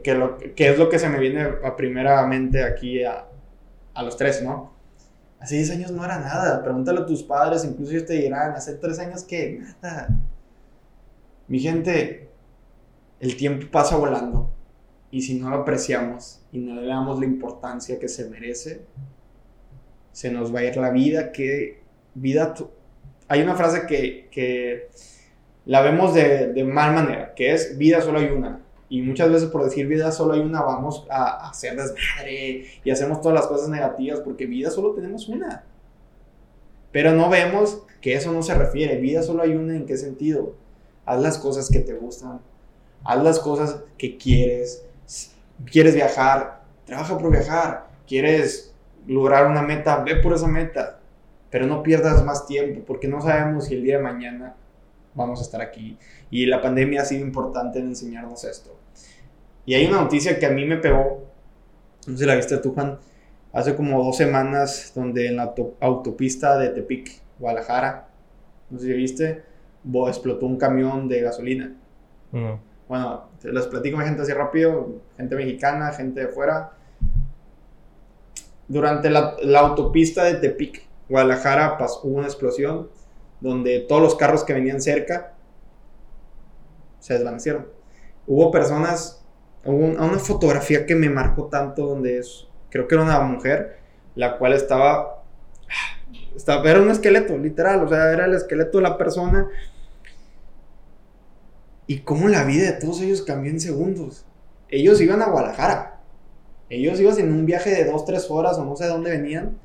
que, 0.03 0.15
lo, 0.15 0.39
que 0.39 0.69
es 0.71 0.79
lo 0.79 0.89
que 0.89 0.99
se 0.99 1.09
me 1.09 1.19
viene 1.19 1.43
a 1.63 1.77
primeramente 1.77 2.63
aquí 2.63 3.05
a, 3.05 3.27
a 3.95 4.03
los 4.03 4.17
tres, 4.17 4.43
¿no? 4.43 4.75
Hace 5.39 5.57
10 5.57 5.71
años 5.73 5.91
no 5.91 6.05
era 6.05 6.19
nada, 6.19 6.63
pregúntale 6.63 7.01
a 7.01 7.07
tus 7.07 7.23
padres, 7.23 7.65
incluso 7.65 7.93
ellos 7.93 8.07
te 8.07 8.15
dirán, 8.15 8.53
hace 8.53 8.75
3 8.75 8.99
años 9.01 9.25
que 9.25 9.61
nada. 9.83 10.09
Mi 11.49 11.61
gente, 11.61 12.29
el 13.21 13.37
tiempo 13.37 13.67
pasa 13.71 13.97
volando 13.97 14.51
y 15.11 15.23
si 15.23 15.39
no 15.39 15.51
lo 15.51 15.57
apreciamos 15.57 16.41
y 16.53 16.59
no 16.59 16.81
le 16.81 16.87
damos 16.87 17.21
la 17.21 17.27
importancia 17.27 17.99
que 17.99 18.09
se 18.09 18.29
merece, 18.31 18.83
se 20.13 20.31
nos 20.31 20.55
va 20.55 20.61
a 20.61 20.65
ir 20.65 20.77
la 20.77 20.91
vida, 20.91 21.33
que 21.33 21.83
vida... 22.15 22.55
Hay 23.29 23.43
una 23.43 23.57
frase 23.57 23.87
que, 23.87 24.29
que 24.31 24.89
la 25.67 25.83
vemos 25.83 26.15
de, 26.15 26.53
de 26.53 26.65
mal 26.65 26.95
manera, 26.95 27.35
que 27.35 27.53
es 27.53 27.77
vida 27.77 28.01
solo 28.01 28.21
hay 28.21 28.27
una. 28.27 28.61
Y 28.89 29.03
muchas 29.03 29.31
veces 29.31 29.49
por 29.49 29.65
decir 29.65 29.87
vida 29.89 30.13
solo 30.13 30.35
hay 30.35 30.41
una 30.41 30.63
vamos 30.63 31.07
a, 31.11 31.45
a 31.45 31.51
hacer 31.51 31.77
desmadre 31.77 32.67
y 32.85 32.91
hacemos 32.91 33.21
todas 33.21 33.35
las 33.35 33.49
cosas 33.49 33.69
negativas 33.69 34.21
porque 34.21 34.47
vida 34.47 34.71
solo 34.71 34.93
tenemos 34.93 35.29
una. 35.29 35.65
Pero 36.93 37.13
no 37.13 37.29
vemos 37.29 37.83
que 38.01 38.15
eso 38.15 38.33
no 38.33 38.43
se 38.43 38.55
refiere. 38.55 38.97
Vida 38.97 39.23
solo 39.23 39.43
hay 39.43 39.55
una 39.55 39.75
en 39.75 39.85
qué 39.85 39.97
sentido. 39.97 40.55
Haz 41.05 41.21
las 41.21 41.39
cosas 41.39 41.69
que 41.69 41.81
te 41.81 41.95
gustan. 41.95 42.41
Haz 43.05 43.23
las 43.23 43.39
cosas 43.41 43.83
que 43.99 44.17
quieres. 44.17 44.87
Quieres 45.71 45.95
viajar. 45.95 46.63
Trabaja 46.85 47.19
por 47.19 47.31
viajar. 47.31 47.89
Quieres 48.07 48.73
lograr 49.07 49.47
una 49.47 49.63
meta. 49.63 50.03
Ve 50.05 50.17
por 50.17 50.33
esa 50.33 50.47
meta. 50.47 51.01
Pero 51.51 51.67
no 51.67 51.83
pierdas 51.83 52.25
más 52.25 52.47
tiempo 52.47 52.83
porque 52.87 53.09
no 53.09 53.21
sabemos 53.21 53.67
si 53.67 53.75
el 53.75 53.83
día 53.83 53.97
de 53.99 54.03
mañana 54.03 54.55
vamos 55.17 55.41
a 55.41 55.43
estar 55.43 55.61
aquí. 55.61 55.99
Y 56.31 56.47
la 56.47 56.63
pandemia 56.63 57.03
ha 57.03 57.05
sido 57.05 57.27
importante 57.27 57.81
en 57.81 57.87
enseñarnos 57.87 58.45
esto. 58.45 58.79
Y 59.65 59.75
hay 59.75 59.87
una 59.87 60.03
noticia 60.03 60.39
que 60.39 60.47
a 60.47 60.51
mí 60.51 60.65
me 60.65 60.77
pegó. 60.77 61.27
No 62.07 62.13
sé 62.13 62.19
si 62.21 62.27
la 62.27 62.37
viste 62.37 62.57
tú, 62.59 62.73
Juan 62.73 63.01
hace 63.57 63.75
como 63.75 64.05
dos 64.05 64.19
semanas, 64.19 64.93
donde 64.95 65.29
en 65.29 65.37
la 65.37 65.55
autopista 65.81 66.59
de 66.59 66.69
Tepic, 66.69 67.23
Guadalajara, 67.39 68.09
no 68.69 68.79
sé 68.79 68.87
si 68.87 68.93
viste, 68.93 69.45
explotó 70.09 70.45
un 70.45 70.59
camión 70.59 71.09
de 71.09 71.23
gasolina. 71.23 71.75
Bueno, 72.87 73.31
les 73.43 73.67
platico 73.67 73.99
a 73.99 74.05
gente 74.05 74.21
así 74.21 74.33
rápido, 74.35 75.01
gente 75.17 75.37
mexicana, 75.37 75.91
gente 75.93 76.21
de 76.21 76.29
fuera. 76.29 76.73
Durante 78.69 79.09
la, 79.09 79.37
autopista 79.59 80.25
de 80.25 80.35
Tepic, 80.35 80.87
Guadalajara, 81.09 81.79
pasó, 81.79 82.01
hubo 82.03 82.19
una 82.19 82.27
explosión 82.27 82.91
donde 83.41 83.81
todos 83.81 84.03
los 84.03 84.15
carros 84.15 84.45
que 84.45 84.53
venían 84.53 84.81
cerca 84.81 85.35
se 87.01 87.15
desvanecieron. 87.15 87.69
Hubo 88.27 88.51
personas, 88.51 89.25
hubo 89.65 89.87
una 89.87 90.19
fotografía 90.19 90.87
que 90.87 90.95
me 90.95 91.09
marcó 91.09 91.47
tanto 91.47 91.87
donde 91.87 92.19
es 92.19 92.47
creo 92.77 92.89
que 92.89 92.95
era 92.95 93.05
una 93.05 93.21
mujer, 93.21 93.79
la 94.15 94.39
cual 94.39 94.53
estaba, 94.53 95.25
estaba, 96.35 96.69
era 96.71 96.81
un 96.81 96.91
esqueleto, 96.91 97.37
literal, 97.39 97.85
o 97.85 97.89
sea, 97.89 98.13
era 98.13 98.27
el 98.27 98.35
esqueleto 98.35 98.79
de 98.79 98.83
la 98.83 98.99
persona. 98.99 99.49
Y 101.87 102.01
cómo 102.01 102.29
la 102.29 102.45
vida 102.45 102.73
de 102.73 102.81
todos 102.81 103.01
ellos 103.01 103.23
cambió 103.23 103.51
en 103.51 103.61
segundos. 103.61 104.27
Ellos 104.69 105.01
iban 105.01 105.23
a 105.23 105.31
Guadalajara. 105.31 106.01
Ellos 106.69 106.99
iban 106.99 107.19
en 107.19 107.33
un 107.33 107.47
viaje 107.47 107.71
de 107.71 107.91
dos, 107.91 108.05
tres 108.05 108.29
horas 108.29 108.59
o 108.59 108.65
no 108.65 108.75
sé 108.75 108.85
de 108.85 108.91
dónde 108.91 109.11
venían. 109.11 109.57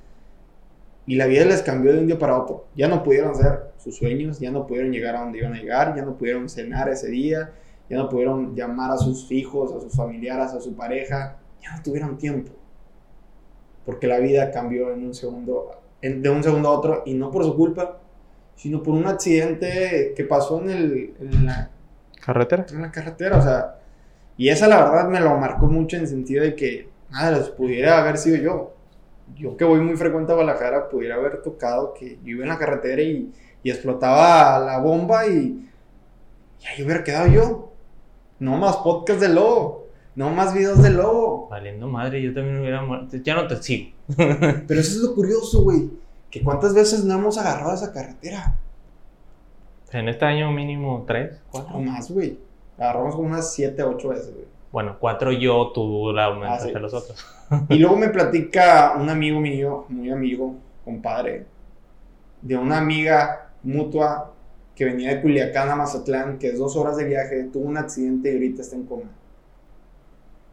Y 1.06 1.16
la 1.16 1.26
vida 1.26 1.46
les 1.46 1.62
cambió 1.62 1.94
de 1.94 2.00
un 2.00 2.08
día 2.08 2.20
para 2.20 2.38
otro. 2.38 2.68
Ya 2.76 2.88
no 2.88 3.04
pudieron 3.04 3.32
hacer 3.32 3.72
sus 3.78 3.98
sueños, 3.98 4.40
ya 4.40 4.52
no 4.52 4.68
pudieron 4.68 4.92
llegar 4.92 5.16
a 5.16 5.22
donde 5.22 5.40
iban 5.40 5.54
a 5.54 5.58
llegar, 5.58 5.96
ya 5.96 6.04
no 6.04 6.18
pudieron 6.18 6.48
cenar 6.48 6.90
ese 6.90 7.08
día, 7.10 7.52
ya 7.90 7.98
no 7.98 8.08
pudieron 8.08 8.56
llamar 8.56 8.92
a 8.92 8.98
sus 8.98 9.32
hijos, 9.32 9.74
a 9.74 9.82
sus 9.82 9.94
familiares, 9.94 10.52
a 10.54 10.62
su 10.62 10.76
pareja, 10.76 11.38
ya 11.62 11.76
no 11.76 11.84
tuvieron 11.84 12.18
tiempo 12.18 12.52
porque 13.86 14.08
la 14.08 14.20
vida 14.20 14.52
cambió 14.52 14.92
en 14.92 15.06
un 15.06 15.14
segundo, 15.14 15.82
de 16.02 16.30
un 16.30 16.44
segundo 16.44 16.70
a 16.70 16.72
otro, 16.72 17.04
y 17.06 17.14
no 17.14 17.32
por 17.32 17.44
su 17.44 17.56
culpa, 17.56 18.00
sino 18.56 18.84
por 18.84 18.94
un 18.94 19.08
accidente 19.08 20.14
que 20.16 20.24
pasó 20.24 20.62
en, 20.62 20.70
el, 20.70 21.14
en 21.20 21.46
la 21.46 21.72
carretera. 22.24 22.66
En 22.70 22.82
la 22.82 22.92
carretera, 22.92 23.38
o 23.38 23.42
sea, 23.42 23.76
y 24.38 24.50
esa 24.50 24.68
la 24.68 24.84
verdad 24.84 25.10
me 25.10 25.20
lo 25.20 25.36
marcó 25.38 25.66
mucho 25.66 25.96
en 25.96 26.04
el 26.04 26.08
sentido 26.08 26.44
de 26.44 26.56
que, 26.56 26.90
nada, 27.10 27.38
les 27.38 27.50
pudiera 27.50 28.00
haber 28.00 28.18
sido 28.18 28.38
yo. 28.38 28.74
Yo 29.36 29.58
que 29.58 29.66
voy 29.66 29.80
muy 29.80 29.96
frecuente 29.96 30.32
a 30.32 30.36
Guadalajara, 30.36 30.90
pudiera 30.90 31.16
haber 31.16 31.42
tocado 31.42 31.94
que 31.94 32.20
yo 32.24 32.32
iba 32.32 32.44
en 32.44 32.50
la 32.50 32.58
carretera 32.58 33.02
y, 33.02 33.32
y 33.64 33.70
explotaba 33.70 34.60
la 34.60 34.80
bomba 34.80 35.28
y, 35.28 35.70
y 36.60 36.66
ahí 36.66 36.84
hubiera 36.84 37.04
quedado 37.04 37.28
yo. 37.28 37.72
No 38.40 38.58
más 38.58 38.78
podcast 38.78 39.20
de 39.20 39.30
lobo. 39.30 39.88
No 40.16 40.30
más 40.30 40.54
videos 40.54 40.82
de 40.82 40.90
lobo. 40.90 41.48
Valiendo 41.50 41.88
madre, 41.88 42.22
yo 42.22 42.34
también 42.34 42.60
hubiera 42.60 42.82
muerto. 42.82 43.18
Ya 43.18 43.36
no 43.36 43.48
te 43.48 43.62
sigo. 43.62 43.92
Pero 44.18 44.80
eso 44.80 44.92
es 44.92 44.98
lo 44.98 45.16
curioso, 45.16 45.64
güey. 45.64 45.90
Que 46.30 46.42
cuántas 46.42 46.74
veces 46.74 47.04
no 47.04 47.14
hemos 47.14 47.38
agarrado 47.38 47.74
esa 47.74 47.94
carretera. 47.94 48.58
En 49.92 50.08
este 50.08 50.26
año 50.26 50.52
mínimo 50.52 51.04
tres, 51.06 51.42
cuatro. 51.52 51.76
O 51.76 51.82
más, 51.82 52.10
güey. 52.12 52.40
Agarramos 52.78 53.16
como 53.16 53.28
unas 53.28 53.54
siete, 53.54 53.84
ocho 53.84 54.10
veces, 54.10 54.34
güey. 54.34 54.46
Bueno, 54.72 54.96
cuatro 55.00 55.34
yo, 55.34 55.72
tú 55.74 56.14
la 56.14 56.26
aumentaste 56.26 56.74
ah, 56.76 56.80
los 56.80 56.94
otros. 56.94 57.26
y 57.70 57.78
luego 57.78 57.96
me 57.98 58.08
platica 58.08 58.94
un 58.98 59.10
amigo 59.10 59.40
mío, 59.40 59.86
muy 59.90 60.10
amigo, 60.10 60.56
compadre, 60.86 61.46
de 62.42 62.58
una 62.58 62.78
amiga 62.78 63.50
mutua 63.64 64.32
que 64.74 64.86
venía 64.86 65.10
de 65.10 65.22
Culiacán 65.22 65.70
a 65.70 65.76
Mazatlán, 65.76 66.40
que 66.40 66.50
es 66.50 66.58
dos 66.58 66.78
horas 66.78 66.96
de 66.96 67.04
viaje, 67.04 67.44
tuvo 67.52 67.66
un 67.66 67.78
accidente 67.78 68.32
y 68.32 68.34
ahorita 68.34 68.62
está 68.62 68.78
en 68.78 68.86
coma. 68.86 69.10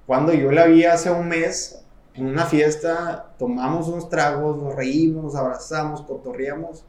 Cuando 0.07 0.33
yo 0.33 0.51
la 0.51 0.67
vi 0.67 0.85
hace 0.85 1.11
un 1.11 1.29
mes 1.29 1.85
en 2.15 2.27
una 2.27 2.45
fiesta, 2.45 3.27
tomamos 3.39 3.87
unos 3.87 4.09
tragos, 4.09 4.61
nos 4.61 4.75
reímos, 4.75 5.23
nos 5.23 5.37
abrazamos, 5.37 6.03
cotorreamos, 6.03 6.85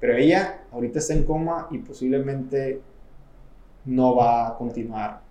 pero 0.00 0.14
ella 0.14 0.64
ahorita 0.70 0.98
está 0.98 1.14
en 1.14 1.24
coma 1.24 1.68
y 1.70 1.78
posiblemente 1.78 2.82
no 3.86 4.14
va 4.14 4.48
a 4.48 4.54
continuar 4.58 5.27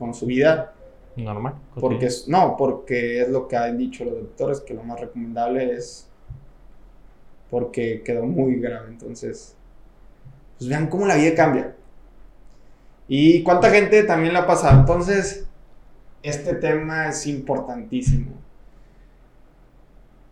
con 0.00 0.14
su 0.14 0.26
vida. 0.26 0.72
Normal. 1.14 1.54
Porque 1.78 2.06
es, 2.06 2.26
no, 2.26 2.56
porque 2.56 3.20
es 3.22 3.28
lo 3.28 3.46
que 3.46 3.56
han 3.56 3.78
dicho 3.78 4.04
los 4.04 4.14
doctores, 4.14 4.60
que 4.60 4.74
lo 4.74 4.82
más 4.82 4.98
recomendable 4.98 5.72
es 5.74 6.08
porque 7.50 8.02
quedó 8.02 8.24
muy 8.24 8.56
grave. 8.56 8.88
Entonces, 8.88 9.54
pues 10.58 10.68
vean 10.68 10.88
cómo 10.88 11.06
la 11.06 11.16
vida 11.16 11.34
cambia. 11.34 11.76
Y 13.06 13.42
cuánta 13.42 13.70
gente 13.70 14.02
también 14.04 14.32
la 14.32 14.40
ha 14.40 14.46
pasado. 14.46 14.80
Entonces, 14.80 15.46
este 16.22 16.54
tema 16.54 17.08
es 17.08 17.26
importantísimo. 17.26 18.32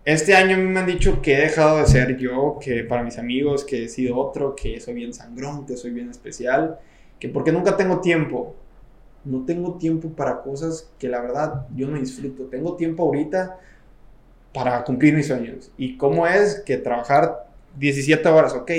Este 0.05 0.35
año 0.35 0.57
a 0.57 0.59
mí 0.59 0.65
me 0.65 0.81
han 0.81 0.87
dicho 0.87 1.21
que 1.21 1.35
he 1.35 1.41
dejado 1.41 1.79
de 1.79 1.87
ser 1.87 2.17
yo, 2.17 2.59
que 2.59 2.83
para 2.83 3.03
mis 3.03 3.19
amigos 3.19 3.65
que 3.65 3.85
he 3.85 3.89
sido 3.89 4.17
otro, 4.17 4.57
que 4.57 4.81
soy 4.81 4.95
bien 4.95 5.13
sangrón, 5.13 5.67
que 5.67 5.77
soy 5.77 5.91
bien 5.91 6.09
especial, 6.09 6.79
que 7.21 7.29
porque 7.29 7.53
nunca 7.53 7.77
tengo 7.77 8.01
tiempo. 8.01 8.55
No 9.29 9.45
tengo 9.45 9.75
tiempo 9.75 10.09
para 10.09 10.41
cosas 10.41 10.91
que 10.99 11.09
la 11.09 11.21
verdad 11.21 11.67
yo 11.77 11.87
no 11.87 11.99
disfruto. 11.99 12.45
Tengo 12.45 12.77
tiempo 12.77 13.05
ahorita 13.05 13.59
para 14.55 14.83
cumplir 14.85 15.15
mis 15.15 15.27
sueños. 15.27 15.71
¿Y 15.77 15.99
cómo 15.99 16.27
es 16.27 16.63
que 16.65 16.79
trabajar 16.79 17.47
17 17.79 18.27
horas? 18.29 18.55
Ok, 18.55 18.71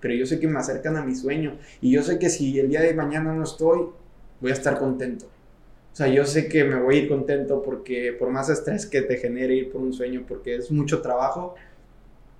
pero 0.00 0.14
yo 0.14 0.24
sé 0.24 0.38
que 0.38 0.46
me 0.46 0.60
acercan 0.60 0.96
a 0.96 1.04
mi 1.04 1.16
sueño. 1.16 1.58
Y 1.80 1.90
yo 1.90 2.02
sé 2.02 2.18
que 2.18 2.30
si 2.30 2.58
el 2.60 2.68
día 2.68 2.80
de 2.80 2.94
mañana 2.94 3.32
no 3.32 3.42
estoy, 3.42 3.86
voy 4.40 4.50
a 4.50 4.54
estar 4.54 4.78
contento. 4.78 5.26
O 5.92 5.96
sea, 5.96 6.06
yo 6.06 6.24
sé 6.24 6.48
que 6.48 6.62
me 6.62 6.80
voy 6.80 6.94
a 6.94 6.98
ir 7.00 7.08
contento 7.08 7.60
porque 7.60 8.14
por 8.16 8.30
más 8.30 8.48
estrés 8.48 8.86
que 8.86 9.02
te 9.02 9.16
genere 9.16 9.54
ir 9.54 9.72
por 9.72 9.80
un 9.80 9.92
sueño, 9.92 10.24
porque 10.28 10.54
es 10.54 10.70
mucho 10.70 11.02
trabajo, 11.02 11.56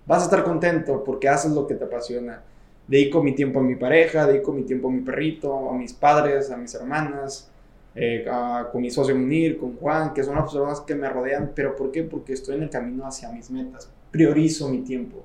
vas 0.07 0.23
a 0.23 0.25
estar 0.27 0.45
contento 0.45 1.03
porque 1.03 1.29
haces 1.29 1.51
lo 1.51 1.67
que 1.67 1.75
te 1.75 1.85
apasiona. 1.85 2.43
Dedico 2.89 3.23
mi 3.23 3.35
tiempo 3.35 3.61
a 3.61 3.63
mi 3.63 3.77
pareja, 3.77 4.27
dedico 4.27 4.51
mi 4.51 4.63
tiempo 4.63 4.89
a 4.89 4.91
mi 4.91 5.03
perrito, 5.03 5.71
a 5.71 5.75
mis 5.75 5.93
padres, 5.93 6.51
a 6.51 6.57
mis 6.57 6.75
hermanas, 6.75 7.51
eh, 7.95 8.27
con 8.73 8.81
mi 8.81 8.91
socio 8.91 9.15
Munir, 9.15 9.59
con 9.59 9.77
Juan, 9.77 10.15
que 10.15 10.25
son 10.25 10.35
las 10.35 10.45
personas 10.45 10.81
que 10.81 10.95
me 10.95 11.09
rodean. 11.09 11.53
¿Pero 11.55 11.77
por 11.77 11.93
qué? 11.93 12.03
Porque 12.03 12.33
estoy 12.33 12.57
en 12.57 12.63
el 12.63 12.71
camino 12.71 13.07
hacia 13.07 13.31
mis 13.31 13.51
metas. 13.51 13.91
Priorizo 14.11 14.69
mi 14.71 14.79
tiempo. 14.79 15.23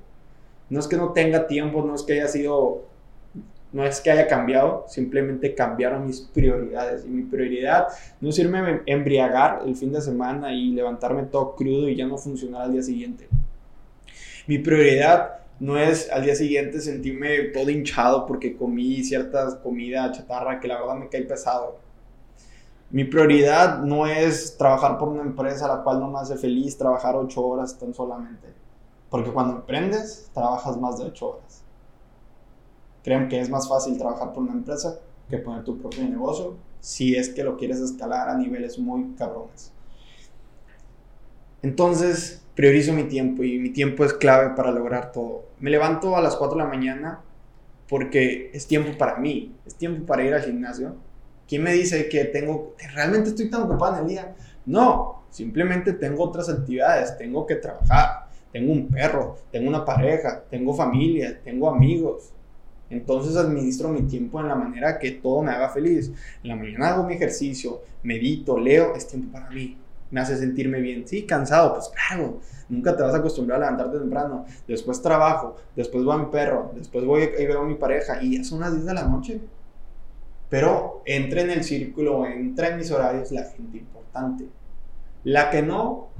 No 0.68 0.78
es 0.78 0.86
que 0.86 0.96
no 0.96 1.12
tenga 1.12 1.46
tiempo, 1.46 1.82
no 1.82 1.94
es 1.94 2.02
que 2.02 2.12
haya 2.12 2.28
sido 2.28 2.84
no 3.74 3.84
es 3.84 4.00
que 4.00 4.08
haya 4.08 4.28
cambiado, 4.28 4.84
simplemente 4.86 5.52
cambiaron 5.52 6.06
mis 6.06 6.20
prioridades. 6.20 7.04
Y 7.04 7.08
mi 7.08 7.24
prioridad 7.24 7.88
no 8.20 8.28
es 8.28 8.38
irme 8.38 8.58
a 8.58 8.82
embriagar 8.86 9.62
el 9.66 9.74
fin 9.74 9.92
de 9.92 10.00
semana 10.00 10.54
y 10.54 10.70
levantarme 10.70 11.24
todo 11.24 11.56
crudo 11.56 11.88
y 11.88 11.96
ya 11.96 12.06
no 12.06 12.16
funcionar 12.16 12.62
al 12.62 12.72
día 12.72 12.82
siguiente. 12.82 13.26
Mi 14.46 14.58
prioridad 14.58 15.40
no 15.60 15.78
es 15.78 16.10
al 16.10 16.24
día 16.24 16.34
siguiente 16.34 16.80
sentirme 16.80 17.44
todo 17.52 17.70
hinchado 17.70 18.26
porque 18.26 18.56
comí 18.56 19.04
cierta 19.04 19.60
comida 19.62 20.10
chatarra 20.12 20.60
que 20.60 20.68
la 20.68 20.80
verdad 20.80 20.96
me 20.96 21.08
cae 21.08 21.22
pesado. 21.22 21.78
Mi 22.90 23.04
prioridad 23.04 23.82
no 23.82 24.06
es 24.06 24.56
trabajar 24.56 24.98
por 24.98 25.08
una 25.08 25.22
empresa 25.22 25.64
a 25.64 25.76
la 25.76 25.82
cual 25.82 26.00
no 26.00 26.10
me 26.10 26.18
hace 26.18 26.36
feliz 26.36 26.76
trabajar 26.76 27.16
ocho 27.16 27.44
horas 27.44 27.78
tan 27.78 27.94
solamente. 27.94 28.48
Porque 29.10 29.32
cuando 29.32 29.56
emprendes, 29.56 30.30
trabajas 30.32 30.76
más 30.76 30.98
de 30.98 31.06
ocho 31.06 31.30
horas. 31.30 31.62
Creen 33.02 33.28
que 33.28 33.40
es 33.40 33.48
más 33.48 33.68
fácil 33.68 33.96
trabajar 33.96 34.32
por 34.32 34.42
una 34.42 34.52
empresa 34.52 34.98
que 35.28 35.38
poner 35.38 35.64
tu 35.64 35.78
propio 35.78 36.04
negocio 36.08 36.56
si 36.80 37.16
es 37.16 37.30
que 37.30 37.42
lo 37.42 37.56
quieres 37.56 37.80
escalar 37.80 38.28
a 38.28 38.36
niveles 38.36 38.78
muy 38.78 39.14
cabrones. 39.14 39.72
Entonces, 41.62 42.43
priorizo 42.54 42.92
mi 42.92 43.04
tiempo 43.04 43.42
y 43.42 43.58
mi 43.58 43.70
tiempo 43.70 44.04
es 44.04 44.12
clave 44.12 44.54
para 44.56 44.70
lograr 44.70 45.12
todo. 45.12 45.44
Me 45.60 45.70
levanto 45.70 46.16
a 46.16 46.22
las 46.22 46.36
4 46.36 46.56
de 46.56 46.64
la 46.64 46.70
mañana 46.70 47.20
porque 47.88 48.50
es 48.52 48.66
tiempo 48.66 48.96
para 48.96 49.16
mí, 49.16 49.54
es 49.66 49.74
tiempo 49.74 50.06
para 50.06 50.24
ir 50.24 50.34
al 50.34 50.42
gimnasio. 50.42 50.96
¿Quién 51.48 51.62
me 51.62 51.72
dice 51.72 52.08
que 52.08 52.24
tengo, 52.24 52.74
que 52.76 52.88
realmente 52.88 53.30
estoy 53.30 53.50
tan 53.50 53.62
ocupado 53.62 53.96
en 53.96 54.02
el 54.02 54.08
día? 54.08 54.34
No, 54.66 55.24
simplemente 55.30 55.92
tengo 55.92 56.24
otras 56.24 56.48
actividades, 56.48 57.18
tengo 57.18 57.46
que 57.46 57.56
trabajar, 57.56 58.28
tengo 58.50 58.72
un 58.72 58.88
perro, 58.88 59.36
tengo 59.50 59.68
una 59.68 59.84
pareja, 59.84 60.42
tengo 60.48 60.72
familia, 60.74 61.38
tengo 61.44 61.68
amigos. 61.68 62.32
Entonces 62.88 63.36
administro 63.36 63.88
mi 63.88 64.02
tiempo 64.02 64.40
en 64.40 64.48
la 64.48 64.54
manera 64.54 64.98
que 64.98 65.10
todo 65.10 65.42
me 65.42 65.50
haga 65.50 65.68
feliz. 65.68 66.10
En 66.42 66.48
la 66.48 66.56
mañana 66.56 66.90
hago 66.90 67.02
mi 67.04 67.14
ejercicio, 67.14 67.82
medito, 68.02 68.58
leo, 68.58 68.94
es 68.94 69.06
tiempo 69.06 69.32
para 69.32 69.50
mí. 69.50 69.76
Me 70.14 70.20
hace 70.20 70.36
sentirme 70.36 70.80
bien. 70.80 71.08
Sí, 71.08 71.24
cansado, 71.24 71.74
pues 71.74 71.88
claro. 71.88 72.38
Nunca 72.68 72.96
te 72.96 73.02
vas 73.02 73.12
a 73.14 73.16
acostumbrar 73.16 73.60
a 73.60 73.64
levantarte 73.64 73.98
temprano. 73.98 74.46
Después 74.68 75.02
trabajo, 75.02 75.56
después 75.74 76.04
voy 76.04 76.14
a 76.14 76.18
mi 76.18 76.26
perro, 76.26 76.70
después 76.76 77.04
voy 77.04 77.28
y 77.36 77.46
veo 77.46 77.62
a 77.62 77.64
mi 77.64 77.74
pareja 77.74 78.22
y 78.22 78.38
ya 78.38 78.44
son 78.44 78.60
las 78.60 78.72
10 78.72 78.86
de 78.86 78.94
la 78.94 79.08
noche. 79.08 79.40
Pero 80.48 81.02
entra 81.04 81.40
en 81.40 81.50
el 81.50 81.64
círculo, 81.64 82.24
entra 82.26 82.68
en 82.68 82.76
mis 82.76 82.92
horarios 82.92 83.32
la 83.32 83.42
gente 83.42 83.76
importante. 83.76 84.44
La 85.24 85.50
que 85.50 85.62
no, 85.62 86.10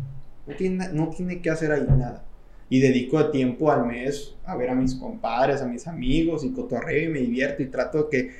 no 0.48 0.56
tiene, 0.56 0.88
no 0.88 1.10
tiene 1.10 1.40
que 1.40 1.50
hacer 1.50 1.70
ahí 1.70 1.86
nada. 1.88 2.24
Y 2.68 2.80
dedico 2.80 3.30
tiempo 3.30 3.70
al 3.70 3.86
mes 3.86 4.34
a 4.44 4.56
ver 4.56 4.70
a 4.70 4.74
mis 4.74 4.96
compadres, 4.96 5.62
a 5.62 5.66
mis 5.66 5.86
amigos 5.86 6.42
y 6.42 6.50
cotorreo 6.50 7.10
y 7.10 7.12
me 7.12 7.20
divierto 7.20 7.62
y 7.62 7.66
trato 7.66 8.08
que 8.08 8.32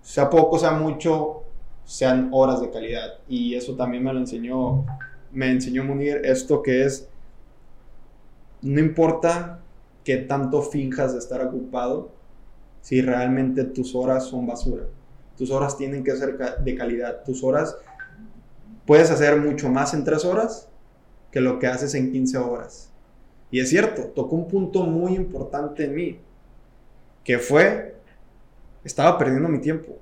sea 0.00 0.30
poco, 0.30 0.58
sea 0.58 0.70
mucho, 0.70 1.42
sean 1.88 2.28
horas 2.32 2.60
de 2.60 2.70
calidad. 2.70 3.14
Y 3.28 3.54
eso 3.54 3.74
también 3.74 4.04
me 4.04 4.12
lo 4.12 4.18
enseñó, 4.18 4.84
me 5.32 5.50
enseñó 5.50 5.84
Munir 5.84 6.20
esto 6.22 6.62
que 6.62 6.84
es, 6.84 7.08
no 8.60 8.78
importa 8.78 9.60
qué 10.04 10.18
tanto 10.18 10.60
finjas 10.60 11.14
de 11.14 11.18
estar 11.18 11.40
ocupado, 11.40 12.10
si 12.82 13.00
realmente 13.00 13.64
tus 13.64 13.94
horas 13.94 14.26
son 14.26 14.46
basura. 14.46 14.84
Tus 15.38 15.50
horas 15.50 15.78
tienen 15.78 16.04
que 16.04 16.14
ser 16.14 16.36
de 16.36 16.74
calidad. 16.74 17.24
Tus 17.24 17.42
horas 17.42 17.74
puedes 18.86 19.10
hacer 19.10 19.40
mucho 19.40 19.70
más 19.70 19.94
en 19.94 20.04
tres 20.04 20.26
horas 20.26 20.68
que 21.30 21.40
lo 21.40 21.58
que 21.58 21.68
haces 21.68 21.94
en 21.94 22.12
15 22.12 22.36
horas. 22.36 22.92
Y 23.50 23.60
es 23.60 23.70
cierto, 23.70 24.08
tocó 24.08 24.36
un 24.36 24.46
punto 24.46 24.84
muy 24.84 25.14
importante 25.14 25.86
en 25.86 25.94
mí, 25.94 26.20
que 27.24 27.38
fue, 27.38 27.96
estaba 28.84 29.16
perdiendo 29.16 29.48
mi 29.48 29.60
tiempo. 29.60 29.96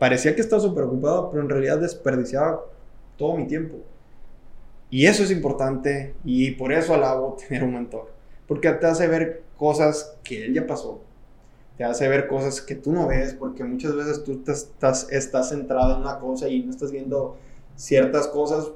Parecía 0.00 0.34
que 0.34 0.40
estaba 0.40 0.60
súper 0.60 0.84
ocupado, 0.84 1.30
pero 1.30 1.42
en 1.42 1.48
realidad 1.48 1.78
desperdiciaba 1.78 2.64
todo 3.16 3.36
mi 3.36 3.46
tiempo. 3.46 3.76
Y 4.90 5.06
eso 5.06 5.22
es 5.22 5.30
importante 5.30 6.14
y 6.24 6.50
por 6.52 6.72
eso 6.72 6.94
alabo 6.94 7.36
tener 7.48 7.62
un 7.62 7.74
mentor. 7.74 8.10
Porque 8.48 8.68
te 8.70 8.86
hace 8.86 9.06
ver 9.06 9.44
cosas 9.56 10.16
que 10.24 10.46
él 10.46 10.54
ya 10.54 10.66
pasó, 10.66 11.02
te 11.76 11.84
hace 11.84 12.08
ver 12.08 12.26
cosas 12.26 12.60
que 12.60 12.74
tú 12.74 12.92
no 12.92 13.06
ves, 13.06 13.34
porque 13.34 13.62
muchas 13.62 13.94
veces 13.94 14.24
tú 14.24 14.42
estás, 14.46 15.06
estás 15.10 15.50
centrado 15.50 15.94
en 15.94 16.00
una 16.00 16.18
cosa 16.18 16.48
y 16.48 16.62
no 16.64 16.70
estás 16.70 16.90
viendo 16.90 17.36
ciertas 17.76 18.26
cosas 18.26 18.72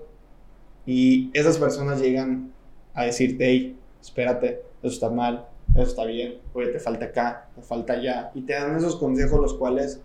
y 0.86 1.30
esas 1.32 1.58
personas 1.58 2.00
llegan 2.00 2.52
a 2.92 3.04
decirte, 3.04 3.46
hey, 3.46 3.78
espérate, 4.00 4.62
eso 4.82 4.92
está 4.92 5.10
mal, 5.10 5.48
eso 5.74 5.82
está 5.82 6.04
bien, 6.04 6.38
oye, 6.52 6.68
te 6.68 6.78
falta 6.78 7.06
acá, 7.06 7.48
te 7.54 7.62
falta 7.62 7.94
allá, 7.94 8.30
y 8.34 8.42
te 8.42 8.52
dan 8.52 8.76
esos 8.76 8.96
consejos 8.96 9.40
los 9.40 9.54
cuales, 9.54 10.00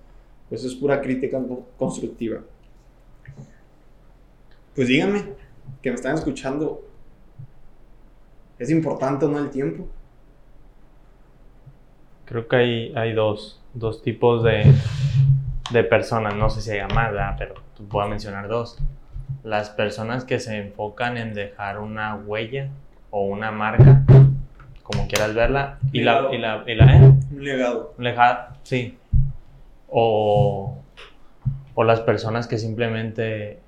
pues 0.50 0.64
es 0.64 0.74
pura 0.76 1.00
crítica 1.00 1.40
constructiva. 1.78 2.42
Pues 4.76 4.88
díganme, 4.88 5.24
que 5.82 5.90
me 5.90 5.96
están 5.96 6.16
escuchando, 6.16 6.82
¿es 8.58 8.70
importante 8.72 9.26
o 9.26 9.30
no 9.30 9.40
el 9.40 9.50
tiempo? 9.50 9.88
Creo 12.26 12.48
que 12.48 12.56
hay, 12.56 12.94
hay 12.96 13.14
dos, 13.14 13.62
dos 13.74 14.02
tipos 14.02 14.44
de, 14.44 14.64
de, 15.72 15.84
personas, 15.84 16.36
no 16.36 16.50
sé 16.50 16.62
si 16.62 16.72
hay 16.72 16.88
más, 16.94 17.12
pero 17.38 17.56
voy 17.90 18.06
a 18.06 18.08
mencionar 18.08 18.48
dos. 18.48 18.78
Las 19.44 19.70
personas 19.70 20.26
que 20.26 20.40
se 20.40 20.58
enfocan 20.58 21.18
en 21.18 21.34
dejar 21.34 21.80
una 21.80 22.16
huella 22.16 22.70
o 23.10 23.26
una 23.26 23.52
marca, 23.52 24.04
como 24.84 25.08
quieras 25.08 25.34
verla, 25.34 25.80
y 25.92 26.02
la, 26.02 26.30
y 26.32 26.38
la, 26.38 26.64
y 26.68 26.76
la 26.76 26.98
¿eh? 26.98 27.14
Un 27.32 27.44
legado. 27.44 27.94
Un 27.98 28.04
legado, 28.04 28.56
sí. 28.64 28.98
O, 29.92 30.78
o 31.76 31.84
las 31.84 32.02
personas 32.02 32.48
que 32.48 32.58
simplemente 32.58 33.60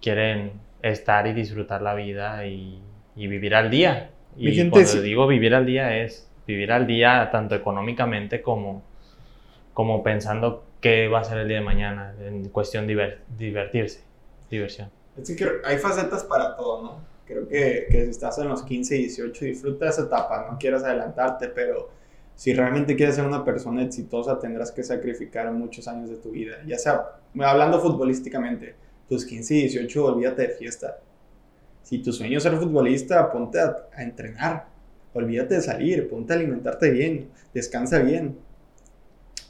quieren 0.00 0.52
estar 0.82 1.26
y 1.26 1.32
disfrutar 1.32 1.82
la 1.82 1.94
vida 1.94 2.46
y, 2.46 2.80
y 3.16 3.26
vivir 3.26 3.54
al 3.54 3.70
día. 3.70 4.10
Y 4.36 4.70
cuando 4.70 5.02
digo 5.02 5.26
vivir 5.26 5.54
al 5.54 5.66
día 5.66 5.96
es 5.98 6.28
vivir 6.46 6.72
al 6.72 6.86
día 6.86 7.28
tanto 7.30 7.54
económicamente 7.54 8.40
como, 8.40 8.82
como 9.74 10.02
pensando 10.02 10.64
qué 10.80 11.08
va 11.08 11.20
a 11.20 11.24
ser 11.24 11.38
el 11.38 11.48
día 11.48 11.58
de 11.58 11.64
mañana, 11.64 12.14
en 12.20 12.48
cuestión 12.48 12.86
de 12.86 13.18
divertirse, 13.36 14.02
diversión. 14.50 14.90
Es 15.20 15.36
que 15.36 15.46
hay 15.64 15.76
facetas 15.78 16.24
para 16.24 16.56
todo, 16.56 16.82
¿no? 16.82 17.00
Creo 17.26 17.46
que, 17.46 17.86
que 17.90 18.04
si 18.04 18.10
estás 18.10 18.38
en 18.38 18.48
los 18.48 18.62
15 18.62 18.96
y 18.96 18.98
18, 19.00 19.44
disfruta 19.44 19.88
esa 19.88 20.02
etapa, 20.02 20.46
no 20.50 20.58
quieras 20.58 20.84
adelantarte, 20.84 21.48
pero 21.48 21.90
si 22.38 22.54
realmente 22.54 22.94
quieres 22.94 23.16
ser 23.16 23.26
una 23.26 23.44
persona 23.44 23.82
exitosa, 23.82 24.38
tendrás 24.38 24.70
que 24.70 24.84
sacrificar 24.84 25.52
muchos 25.52 25.88
años 25.88 26.08
de 26.08 26.16
tu 26.16 26.30
vida. 26.30 26.58
Ya 26.66 26.78
sea, 26.78 27.20
hablando 27.40 27.80
futbolísticamente, 27.80 28.76
tus 29.08 29.24
15 29.26 29.54
y 29.54 29.60
18, 29.62 30.04
olvídate 30.04 30.42
de 30.42 30.48
fiesta. 30.50 31.00
Si 31.82 31.98
tu 31.98 32.12
sueño 32.12 32.38
es 32.38 32.44
ser 32.44 32.56
futbolista, 32.56 33.30
ponte 33.32 33.58
a 33.60 33.88
entrenar 33.98 34.78
olvídate 35.18 35.56
de 35.56 35.62
salir, 35.62 36.08
ponte 36.08 36.32
a 36.32 36.36
alimentarte 36.36 36.90
bien, 36.90 37.30
descansa 37.52 37.98
bien. 37.98 38.38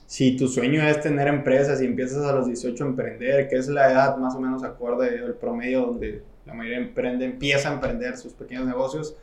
Si 0.06 0.36
tu 0.36 0.48
sueño 0.48 0.82
es 0.82 1.00
tener 1.00 1.28
empresas 1.28 1.82
y 1.82 1.84
empiezas 1.84 2.24
a 2.24 2.32
los 2.32 2.46
18 2.46 2.82
a 2.82 2.86
emprender, 2.86 3.48
que 3.48 3.56
es 3.56 3.68
la 3.68 3.92
edad 3.92 4.16
más 4.16 4.34
o 4.34 4.40
menos 4.40 4.62
acorde 4.64 5.18
al 5.18 5.34
promedio 5.34 5.82
donde 5.82 6.22
la 6.46 6.54
mayoría 6.54 6.78
emprende, 6.78 7.26
empieza 7.26 7.68
a 7.68 7.74
emprender 7.74 8.16
sus 8.16 8.32
pequeños 8.32 8.66
negocios, 8.66 9.16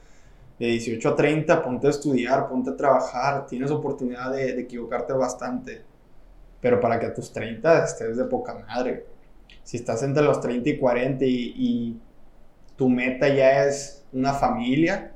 de 0.59 0.67
18 0.67 1.09
a 1.09 1.15
30, 1.15 1.61
ponte 1.61 1.87
a 1.87 1.89
estudiar, 1.89 2.47
ponte 2.47 2.69
a 2.69 2.77
trabajar, 2.77 3.45
tienes 3.47 3.71
oportunidad 3.71 4.31
de, 4.31 4.59
equivocarte 4.59 5.13
bastante, 5.13 5.81
pero 6.61 6.79
para 6.79 6.99
que 6.99 7.07
a 7.07 7.13
tus 7.13 7.31
30 7.33 7.83
estés 7.83 8.17
de 8.17 8.23
poca 8.25 8.53
madre. 8.67 9.05
Si 9.63 9.77
estás 9.77 10.03
entre 10.03 10.23
los 10.23 10.39
30 10.39 10.69
y 10.69 10.77
40 10.77 11.25
y, 11.25 11.53
y 11.57 11.97
tu 12.75 12.89
meta 12.89 13.27
ya 13.27 13.65
es 13.65 14.05
una 14.13 14.33
familia, 14.33 15.11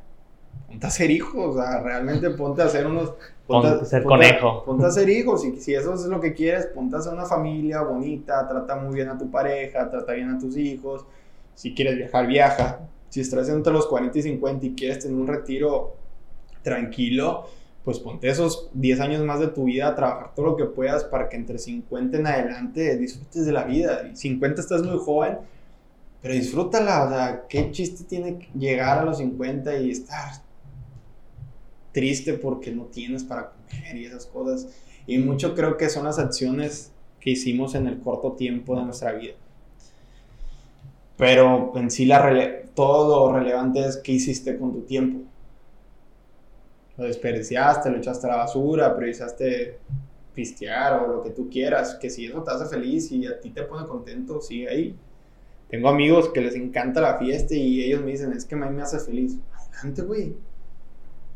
ponte 0.67 0.88
a 0.88 0.89
ser 0.89 1.10
hijos, 1.10 1.56
o 1.56 1.62
sea, 1.62 1.82
realmente 1.82 2.30
ponte 2.32 2.62
a 2.62 2.65
hacer 2.65 2.86
unos... 2.86 3.13
Ponte, 3.47 3.67
a 3.67 3.84
ser 3.84 4.04
conejo. 4.04 4.63
Ponte 4.63 4.86
a 4.86 4.91
ser 4.91 5.10
hijos, 5.10 5.43
y 5.43 5.60
si 5.60 5.73
eso 5.73 5.95
es 5.95 6.02
lo 6.02 6.19
que 6.21 6.36
quieres, 6.36 6.67
ponte 6.67 6.97
a 6.97 7.02
ser 7.02 7.13
una 7.13 7.25
familia 7.25 7.82
bonita, 7.82 8.47
trata 8.47 8.75
muy 8.75 8.93
bien 8.93 9.10
a 9.10 9.17
tu 9.17 9.32
pareja, 9.32 9.89
trata 9.89 10.13
bien 10.13 10.30
a 10.30 10.38
tus 10.38 10.56
hijos, 10.56 11.06
si 11.56 11.73
quieres 11.73 11.97
viajar, 11.97 12.28
viaja. 12.28 12.80
Si 13.10 13.22
estás 13.22 13.50
entre 13.50 13.74
los 13.74 13.88
40 13.88 14.19
y 14.19 14.22
50 14.22 14.65
y 14.65 14.76
quieres 14.76 15.00
tener 15.00 15.17
un 15.17 15.28
retiro 15.28 15.95
tranquilo, 16.63 17.48
pues 17.84 18.00
ponte 18.00 18.30
esos 18.30 18.69
10 18.74 19.00
años 19.00 19.24
más 19.24 19.39
de 19.39 19.48
tu 19.48 19.63
vida 19.63 19.88
a 19.88 19.95
trabajar 19.95 20.36
todo 20.36 20.48
lo 20.48 20.56
que 20.56 20.65
puedas 20.65 21.04
para 21.06 21.28
que 21.30 21.38
entre 21.38 21.58
50 21.58 22.17
en 22.17 22.28
adelante 22.28 22.98
disfrutes 22.98 23.45
de 23.45 23.52
la 23.52 23.63
vida. 23.63 24.08
Y 24.12 24.15
50 24.15 24.62
estás 24.62 24.84
muy 24.84 24.98
joven, 25.00 25.38
pero 26.22 26.34
disfrútala, 26.34 27.06
o 27.06 27.10
sea, 27.10 27.45
qué 27.48 27.72
chiste 27.72 28.04
tiene 28.04 28.48
llegar 28.54 29.00
a 29.00 29.06
los 29.06 29.17
50 29.17 29.78
y 29.80 29.91
estar 29.91 30.34
triste 31.91 32.34
porque 32.34 32.72
no 32.72 32.84
tienes 32.86 33.24
para 33.24 33.52
comer 33.52 33.95
y 33.95 34.06
esas 34.06 34.26
cosas. 34.26 34.67
Y 35.08 35.17
mucho 35.17 35.56
creo 35.56 35.78
que 35.78 35.89
son 35.89 36.06
las 36.06 36.19
acciones 36.19 36.91
que 37.19 37.32
hicimos 37.32 37.76
en 37.76 37.88
el 37.88 38.00
corto 38.00 38.34
tiempo 38.34 38.78
de 38.78 38.86
nuestra 38.86 39.13
vida. 39.13 39.34
Pero 41.17 41.74
en 41.76 41.89
sí 41.89 42.06
la 42.06 42.22
todo 42.79 43.31
lo 43.31 43.39
relevante 43.39 43.85
es 43.85 43.97
qué 43.97 44.13
hiciste 44.13 44.57
con 44.57 44.71
tu 44.71 44.81
tiempo. 44.81 45.27
Lo 46.97 47.05
desperdiciaste, 47.05 47.89
lo 47.89 47.97
echaste 47.97 48.27
a 48.27 48.29
la 48.29 48.35
basura, 48.37 48.95
priorizaste 48.95 49.79
pistear 50.33 51.03
o 51.03 51.07
lo 51.07 51.23
que 51.23 51.31
tú 51.31 51.49
quieras. 51.49 51.95
Que 51.95 52.09
si 52.09 52.25
eso 52.25 52.41
te 52.43 52.51
hace 52.51 52.65
feliz 52.65 53.11
y 53.11 53.27
a 53.27 53.39
ti 53.39 53.49
te 53.49 53.63
pone 53.63 53.85
contento, 53.85 54.39
sigue 54.39 54.69
ahí. 54.69 54.95
Tengo 55.69 55.89
amigos 55.89 56.29
que 56.29 56.41
les 56.41 56.55
encanta 56.55 57.01
la 57.01 57.17
fiesta 57.17 57.53
y 57.53 57.83
ellos 57.83 58.01
me 58.01 58.11
dicen, 58.11 58.31
es 58.31 58.45
que 58.45 58.55
a 58.55 58.57
mí 58.57 58.69
me 58.75 58.81
hace 58.81 58.99
feliz. 58.99 59.37
Adelante, 59.53 60.01
güey 60.03 60.35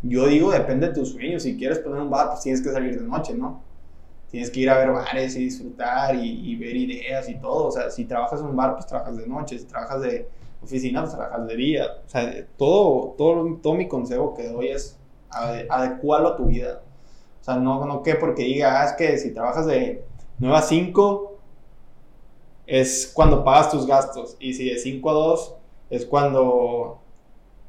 yo 0.03 0.27
digo, 0.27 0.51
depende 0.51 0.87
de 0.87 0.93
tus 0.93 1.13
sueños. 1.13 1.43
Si 1.43 1.57
quieres 1.57 1.79
poner 1.79 2.01
un 2.01 2.09
bar, 2.09 2.27
pues 2.27 2.41
tienes 2.41 2.61
que 2.61 2.69
salir 2.69 2.99
de 2.99 3.07
noche, 3.07 3.33
¿no? 3.33 3.63
Tienes 4.29 4.51
que 4.51 4.59
ir 4.59 4.69
a 4.69 4.77
ver 4.77 4.91
bares 4.91 5.35
y 5.37 5.45
disfrutar 5.45 6.15
y, 6.15 6.55
ver 6.57 6.75
ideas 6.75 7.29
y 7.29 7.35
todo. 7.35 7.67
O 7.67 7.71
sea, 7.71 7.89
si 7.89 8.03
trabajas 8.05 8.41
en 8.41 8.47
un 8.47 8.55
bar, 8.55 8.73
pues 8.73 8.85
trabajas 8.85 9.15
de 9.15 9.25
noche. 9.27 9.57
Si 9.57 9.65
trabajas 9.65 10.01
de 10.01 10.27
oficina, 10.63 11.03
pues 11.03 11.47
de 11.47 11.55
día. 11.55 11.85
O 12.05 12.09
sea, 12.09 12.45
todo, 12.57 13.15
todo, 13.17 13.59
todo 13.61 13.73
mi 13.73 13.87
consejo 13.87 14.33
que 14.33 14.49
doy 14.49 14.69
es 14.69 14.97
adecuarlo 15.29 16.29
a 16.29 16.37
tu 16.37 16.45
vida. 16.45 16.81
O 17.41 17.43
sea, 17.43 17.55
no, 17.55 17.85
no 17.85 18.03
que 18.03 18.15
porque 18.15 18.43
diga, 18.43 18.81
ah, 18.81 18.95
que 18.95 19.17
si 19.17 19.33
trabajas 19.33 19.65
de 19.65 20.03
9 20.39 20.57
a 20.57 20.61
5 20.61 21.37
es 22.67 23.11
cuando 23.13 23.43
pagas 23.43 23.69
tus 23.69 23.85
gastos. 23.85 24.37
Y 24.39 24.53
si 24.53 24.69
de 24.69 24.77
5 24.77 25.09
a 25.09 25.13
2 25.13 25.55
es 25.89 26.05
cuando 26.05 26.99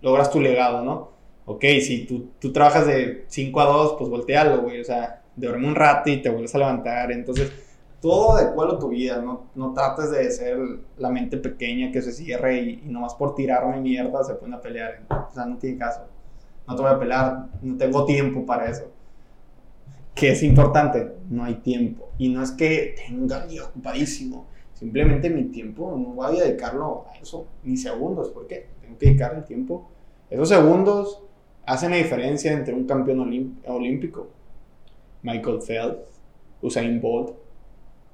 logras 0.00 0.30
tu 0.30 0.40
legado, 0.40 0.82
¿no? 0.82 1.14
ok, 1.46 1.64
si 1.80 2.06
tú, 2.06 2.30
tú 2.38 2.52
trabajas 2.52 2.86
de 2.86 3.24
5 3.28 3.60
a 3.60 3.64
2, 3.64 3.94
pues 3.98 4.10
voltealo, 4.10 4.62
güey, 4.62 4.80
o 4.80 4.84
sea, 4.84 5.22
duerme 5.36 5.68
un 5.68 5.74
rato 5.74 6.10
y 6.10 6.22
te 6.22 6.30
vuelves 6.30 6.54
a 6.54 6.58
levantar, 6.58 7.12
entonces 7.12 7.52
todo 8.04 8.32
adecuado 8.32 8.76
a 8.76 8.78
tu 8.78 8.88
vida, 8.88 9.18
no, 9.22 9.46
no 9.54 9.72
trates 9.72 10.10
de 10.10 10.30
ser 10.30 10.58
la 10.98 11.08
mente 11.08 11.38
pequeña 11.38 11.90
que 11.90 12.02
se 12.02 12.12
cierre 12.12 12.60
y, 12.60 12.82
y 12.84 12.88
nomás 12.90 13.14
por 13.14 13.34
tirarme 13.34 13.80
mierda 13.80 14.22
se 14.22 14.34
pone 14.34 14.54
a 14.54 14.60
pelear, 14.60 15.00
o 15.08 15.32
sea, 15.32 15.46
no 15.46 15.56
tiene 15.56 15.78
caso. 15.78 16.02
no 16.68 16.76
te 16.76 16.82
voy 16.82 16.90
a 16.90 16.98
pelear, 16.98 17.46
no 17.62 17.78
tengo 17.78 18.04
tiempo 18.04 18.44
para 18.44 18.68
eso. 18.68 18.92
¿Qué 20.14 20.32
es 20.32 20.42
importante? 20.42 21.12
No 21.30 21.44
hay 21.44 21.54
tiempo. 21.54 22.10
Y 22.18 22.28
no 22.28 22.42
es 22.42 22.50
que 22.50 22.94
tenga 23.06 23.46
día 23.46 23.64
ocupadísimo. 23.64 24.48
Simplemente 24.74 25.30
mi 25.30 25.44
tiempo 25.44 25.96
no 25.96 26.10
voy 26.10 26.36
a 26.36 26.44
dedicarlo 26.44 27.06
a 27.10 27.16
eso, 27.16 27.46
ni 27.62 27.78
segundos. 27.78 28.28
¿Por 28.28 28.46
qué? 28.46 28.66
Tengo 28.82 28.98
que 28.98 29.06
dedicar 29.06 29.34
el 29.34 29.44
tiempo. 29.44 29.88
Esos 30.28 30.50
segundos 30.50 31.22
hacen 31.64 31.92
la 31.92 31.96
diferencia 31.96 32.52
entre 32.52 32.74
un 32.74 32.84
campeón 32.84 33.56
olímpico. 33.66 34.28
Michael 35.22 35.62
Phelps, 35.62 36.20
Usain 36.60 37.00
Bolt, 37.00 37.43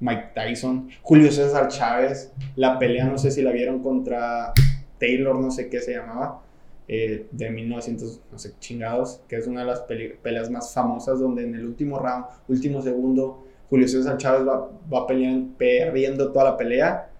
Mike 0.00 0.30
Tyson, 0.34 0.88
Julio 1.02 1.30
César 1.30 1.68
Chávez, 1.68 2.32
la 2.56 2.78
pelea, 2.78 3.04
no 3.04 3.18
sé 3.18 3.30
si 3.30 3.42
la 3.42 3.52
vieron 3.52 3.82
contra 3.82 4.52
Taylor, 4.98 5.38
no 5.38 5.50
sé 5.50 5.68
qué 5.68 5.80
se 5.80 5.94
llamaba, 5.94 6.42
eh, 6.88 7.26
de 7.30 7.50
1900, 7.50 8.20
no 8.32 8.38
sé, 8.38 8.54
chingados, 8.58 9.20
que 9.28 9.36
es 9.36 9.46
una 9.46 9.60
de 9.60 9.66
las 9.66 9.80
peleas 9.80 10.50
más 10.50 10.72
famosas 10.72 11.20
donde 11.20 11.44
en 11.44 11.54
el 11.54 11.66
último 11.66 11.98
round, 11.98 12.24
último 12.48 12.80
segundo, 12.80 13.44
Julio 13.68 13.86
César 13.86 14.16
Chávez 14.16 14.48
va, 14.48 14.70
va 14.92 15.06
peleando, 15.06 15.56
perdiendo 15.58 16.32
toda 16.32 16.46
la 16.46 16.56
pelea, 16.56 17.10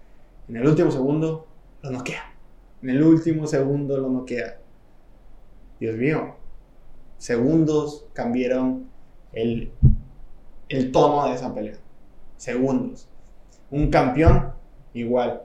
en 0.49 0.57
el 0.57 0.67
último 0.67 0.91
segundo 0.91 1.47
lo 1.83 1.91
noquea, 1.91 2.33
en 2.81 2.89
el 2.89 3.03
último 3.03 3.45
segundo 3.45 3.97
lo 3.97 4.09
noquea. 4.09 4.57
Dios 5.79 5.95
mío, 5.95 6.35
segundos 7.17 8.05
cambiaron 8.13 8.87
el, 9.33 9.71
el 10.67 10.91
tono 10.91 11.27
de 11.27 11.35
esa 11.35 11.53
pelea 11.53 11.80
segundos. 12.41 13.07
Un 13.69 13.91
campeón, 13.91 14.51
igual. 14.95 15.43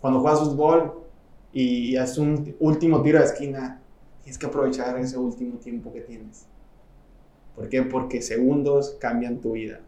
Cuando 0.00 0.20
juegas 0.20 0.40
fútbol 0.40 1.04
y 1.52 1.94
haces 1.96 2.16
un 2.16 2.56
último 2.58 3.02
tiro 3.02 3.18
de 3.18 3.26
esquina, 3.26 3.82
tienes 4.22 4.38
que 4.38 4.46
aprovechar 4.46 4.98
ese 4.98 5.18
último 5.18 5.58
tiempo 5.58 5.92
que 5.92 6.00
tienes. 6.00 6.46
¿Por 7.54 7.68
qué? 7.68 7.82
Porque 7.82 8.22
segundos 8.22 8.96
cambian 8.98 9.42
tu 9.42 9.52
vida. 9.52 9.80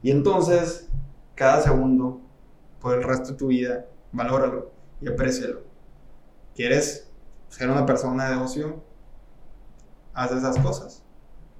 Y 0.00 0.12
entonces, 0.12 0.88
cada 1.34 1.60
segundo, 1.60 2.20
por 2.80 2.94
el 2.94 3.02
resto 3.02 3.32
de 3.32 3.34
tu 3.34 3.48
vida, 3.48 3.86
valóralo 4.12 4.70
y 5.00 5.08
aprécialo. 5.08 5.62
¿Quieres 6.54 7.10
ser 7.48 7.68
una 7.68 7.84
persona 7.84 8.30
de 8.30 8.36
ocio? 8.36 8.80
Haz 10.14 10.30
esas 10.30 10.56
cosas. 10.60 11.02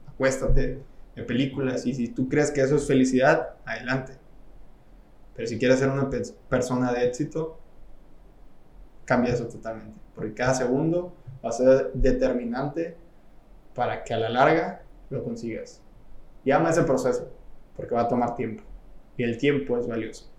Acuéstate, 0.06 0.84
de 1.16 1.22
películas 1.24 1.86
y 1.86 1.94
si 1.94 2.08
tú 2.08 2.28
crees 2.28 2.52
que 2.52 2.60
eso 2.60 2.76
es 2.76 2.86
felicidad, 2.86 3.56
adelante. 3.64 4.12
Pero 5.34 5.48
si 5.48 5.58
quieres 5.58 5.78
ser 5.78 5.88
una 5.88 6.08
persona 6.48 6.92
de 6.92 7.06
éxito, 7.06 7.58
cambia 9.04 9.32
eso 9.32 9.48
totalmente. 9.48 9.98
Porque 10.14 10.34
cada 10.34 10.54
segundo 10.54 11.14
va 11.44 11.48
a 11.48 11.52
ser 11.52 11.90
determinante 11.94 12.96
para 13.74 14.04
que 14.04 14.14
a 14.14 14.18
la 14.18 14.28
larga 14.28 14.82
lo 15.10 15.24
consigas. 15.24 15.82
Y 16.44 16.50
ama 16.50 16.70
ese 16.70 16.84
proceso, 16.84 17.30
porque 17.76 17.94
va 17.94 18.02
a 18.02 18.08
tomar 18.08 18.36
tiempo. 18.36 18.62
Y 19.16 19.24
el 19.24 19.38
tiempo 19.38 19.78
es 19.78 19.86
valioso. 19.86 20.30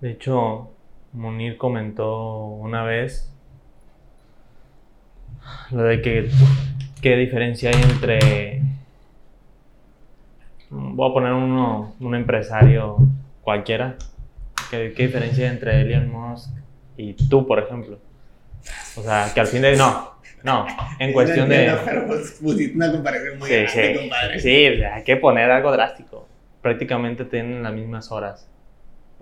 De 0.00 0.10
hecho, 0.10 0.70
Munir 1.12 1.56
comentó 1.56 2.46
una 2.46 2.82
vez 2.82 3.30
lo 5.70 5.84
de 5.84 6.02
que 6.02 6.30
qué 7.00 7.16
diferencia 7.16 7.70
hay 7.70 7.82
entre 7.82 8.62
voy 10.70 11.10
a 11.10 11.14
poner 11.14 11.32
uno, 11.32 11.94
un 12.00 12.14
empresario 12.14 12.96
cualquiera. 13.42 13.96
¿Qué, 14.70 14.92
¿Qué, 14.96 15.06
diferencia 15.06 15.44
hay 15.44 15.52
entre 15.52 15.80
Elon 15.82 16.10
Musk 16.10 16.50
y 16.96 17.14
tú, 17.14 17.46
por 17.46 17.58
ejemplo? 17.58 17.98
O 18.96 19.02
sea, 19.02 19.30
que 19.32 19.40
al 19.40 19.46
fin 19.46 19.62
de... 19.62 19.76
No, 19.76 20.16
no, 20.42 20.66
en 20.98 21.12
cuestión 21.12 21.48
de... 21.48 21.72
Pues, 22.06 22.40
una 22.74 22.92
comparación 22.92 23.38
muy 23.38 23.48
sí, 23.48 23.54
grande, 23.54 23.98
compadre. 24.00 24.40
Sí, 24.40 24.66
hay 24.82 25.04
que 25.04 25.16
poner 25.16 25.50
algo 25.50 25.70
drástico. 25.72 26.28
Prácticamente 26.62 27.24
tienen 27.24 27.62
las 27.62 27.72
mismas 27.72 28.10
horas. 28.10 28.48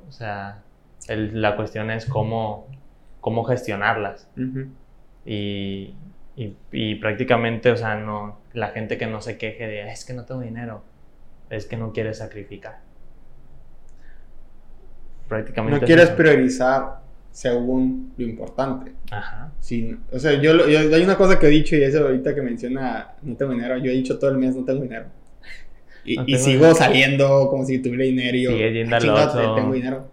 O 0.08 0.12
sea, 0.12 0.62
la 1.08 1.56
cuestión 1.56 1.90
es 1.90 2.06
cómo, 2.06 2.68
cómo 3.20 3.44
gestionarlas. 3.44 4.28
y, 5.26 5.94
y, 6.36 6.56
y, 6.72 6.94
prácticamente, 6.96 7.70
o 7.70 7.76
sea, 7.76 7.96
no, 7.96 8.38
la 8.52 8.68
gente 8.68 8.96
que 8.96 9.06
no 9.06 9.20
se 9.20 9.36
queje 9.36 9.66
de, 9.66 9.90
es 9.90 10.04
que 10.04 10.14
no 10.14 10.24
tengo 10.24 10.40
dinero 10.40 10.82
es 11.50 11.66
que 11.66 11.76
no 11.76 11.92
quieres 11.92 12.18
sacrificar. 12.18 12.80
Prácticamente. 15.28 15.80
No 15.80 15.86
quieres 15.86 16.10
priorizar 16.10 17.00
según 17.30 18.12
lo 18.16 18.24
importante. 18.24 18.92
Ajá. 19.10 19.52
o 20.12 20.18
sea, 20.18 20.40
yo, 20.40 20.52
hay 20.64 21.02
una 21.02 21.16
cosa 21.16 21.38
que 21.38 21.46
he 21.46 21.50
dicho 21.50 21.74
y 21.74 21.82
es 21.82 21.94
ahorita 21.96 22.34
que 22.34 22.42
menciona 22.42 23.14
no 23.22 23.36
tengo 23.36 23.52
dinero. 23.52 23.76
Yo 23.78 23.90
he 23.90 23.94
dicho 23.94 24.18
todo 24.18 24.30
el 24.30 24.38
mes 24.38 24.54
no 24.54 24.64
tengo 24.64 24.82
dinero. 24.82 25.06
Y, 26.04 26.36
sigo 26.36 26.74
saliendo 26.74 27.48
como 27.48 27.64
si 27.64 27.78
tuviera 27.78 28.04
dinero. 28.04 28.36
Y 28.36 28.46
Sigue 28.46 28.72
yendo 28.72 28.96
al 28.96 29.08
otro. 29.08 29.54
tengo 29.54 29.72
dinero. 29.72 30.08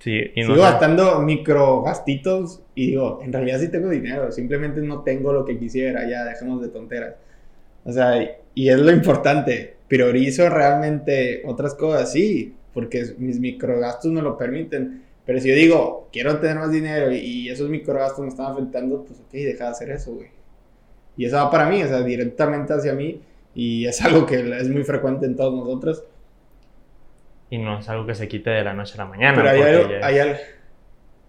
Sí, 0.00 0.20
y 0.34 0.42
no 0.42 0.48
sigo 0.48 0.62
gastando 0.62 1.20
micro 1.20 1.82
gastitos 1.82 2.60
y 2.74 2.88
digo, 2.88 3.20
en 3.22 3.32
realidad 3.32 3.58
sí 3.58 3.68
tengo 3.68 3.88
dinero, 3.88 4.30
simplemente 4.30 4.80
no 4.80 5.02
tengo 5.02 5.32
lo 5.32 5.44
que 5.44 5.58
quisiera, 5.58 6.08
ya 6.08 6.22
dejemos 6.24 6.60
de 6.60 6.68
tonteras. 6.68 7.14
O 7.84 7.92
sea, 7.92 8.14
y 8.54 8.68
es 8.68 8.78
lo 8.78 8.92
importante 8.92 9.75
priorizo 9.88 10.48
realmente 10.48 11.42
otras 11.44 11.74
cosas, 11.74 12.12
sí, 12.12 12.54
porque 12.72 13.14
mis 13.18 13.40
microgastos 13.40 14.10
me 14.10 14.22
lo 14.22 14.36
permiten. 14.36 15.02
Pero 15.24 15.40
si 15.40 15.48
yo 15.48 15.54
digo, 15.54 16.08
quiero 16.12 16.38
tener 16.38 16.56
más 16.56 16.70
dinero 16.70 17.10
y, 17.12 17.48
esos 17.48 17.68
microgastos 17.68 18.20
me 18.20 18.28
están 18.28 18.52
afectando, 18.52 19.04
pues 19.04 19.20
ok, 19.20 19.32
deja 19.32 19.64
de 19.64 19.70
hacer 19.70 19.90
eso, 19.90 20.14
güey. 20.14 20.28
Y 21.16 21.24
eso 21.24 21.36
va 21.36 21.50
para 21.50 21.68
mí, 21.68 21.82
o 21.82 21.88
sea, 21.88 22.02
directamente 22.02 22.74
hacia 22.74 22.92
mí. 22.92 23.20
Y 23.54 23.86
es 23.86 24.04
algo 24.04 24.26
que 24.26 24.36
es 24.36 24.68
muy 24.68 24.84
frecuente 24.84 25.26
en 25.26 25.34
todos 25.34 25.54
nosotros. 25.54 26.04
Y 27.48 27.58
no 27.58 27.78
es 27.78 27.88
algo 27.88 28.06
que 28.06 28.14
se 28.14 28.28
quite 28.28 28.50
de 28.50 28.62
la 28.62 28.74
noche 28.74 28.94
a 28.94 28.98
la 28.98 29.06
mañana. 29.06 29.34
Pero 29.34 29.48
hay 29.48 29.62
algo, 29.62 29.94
hay 30.02 30.18
algo. 30.18 30.36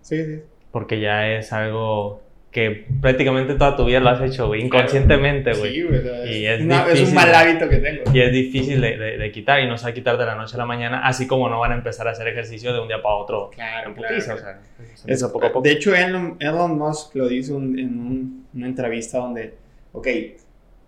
Sí, 0.02 0.26
sí. 0.26 0.41
Porque 0.72 1.00
ya 1.00 1.28
es 1.30 1.54
algo 1.54 2.22
que 2.51 2.88
prácticamente 3.01 3.55
toda 3.55 3.75
tu 3.75 3.86
vida 3.86 3.99
lo 3.99 4.10
has 4.10 4.21
hecho, 4.21 4.55
inconscientemente, 4.55 5.53
güey. 5.53 5.73
Sí. 5.73 5.88
Y 6.29 6.45
es, 6.45 6.62
es, 6.62 7.10
un 7.10 7.13
mal 7.13 7.33
hábito 7.36 7.67
que 7.67 7.77
tengo. 7.77 8.03
Y 8.13 8.21
es 8.21 8.31
difícil 8.31 8.79
de, 8.81 8.97
de, 9.17 9.31
quitar 9.31 9.60
y 9.60 9.67
no 9.67 9.77
se 9.77 9.83
va 9.83 9.89
a 9.89 9.93
quitar 9.93 10.17
de 10.17 10.25
la 10.25 10.36
noche 10.36 10.55
a 10.55 10.57
la 10.57 10.65
mañana, 10.65 11.05
así 11.05 11.27
como 11.27 11.49
no 11.49 11.60
van 11.60 11.73
a 11.73 11.75
empezar 11.75 12.07
a 12.07 12.12
hacer 12.12 12.27
ejercicio 12.27 12.73
de 12.73 12.79
un 12.79 12.88
día 12.88 13.01
para 13.01 13.15
otro. 13.15 13.49
Claro, 13.53 13.93
claro. 13.93 14.17
o 14.17 14.21
sea, 14.21 14.62
eso 15.05 15.31
poco 15.31 15.47
a 15.47 15.51
poco. 15.51 15.62
De 15.62 15.73
hecho, 15.73 15.93
Elon, 15.93 16.38
Elon 16.39 16.77
Musk 16.77 17.15
lo 17.15 17.27
dijo 17.27 17.57
en 17.57 18.45
una 18.53 18.67
entrevista 18.67 19.19
donde, 19.19 19.53
ok, 19.91 20.07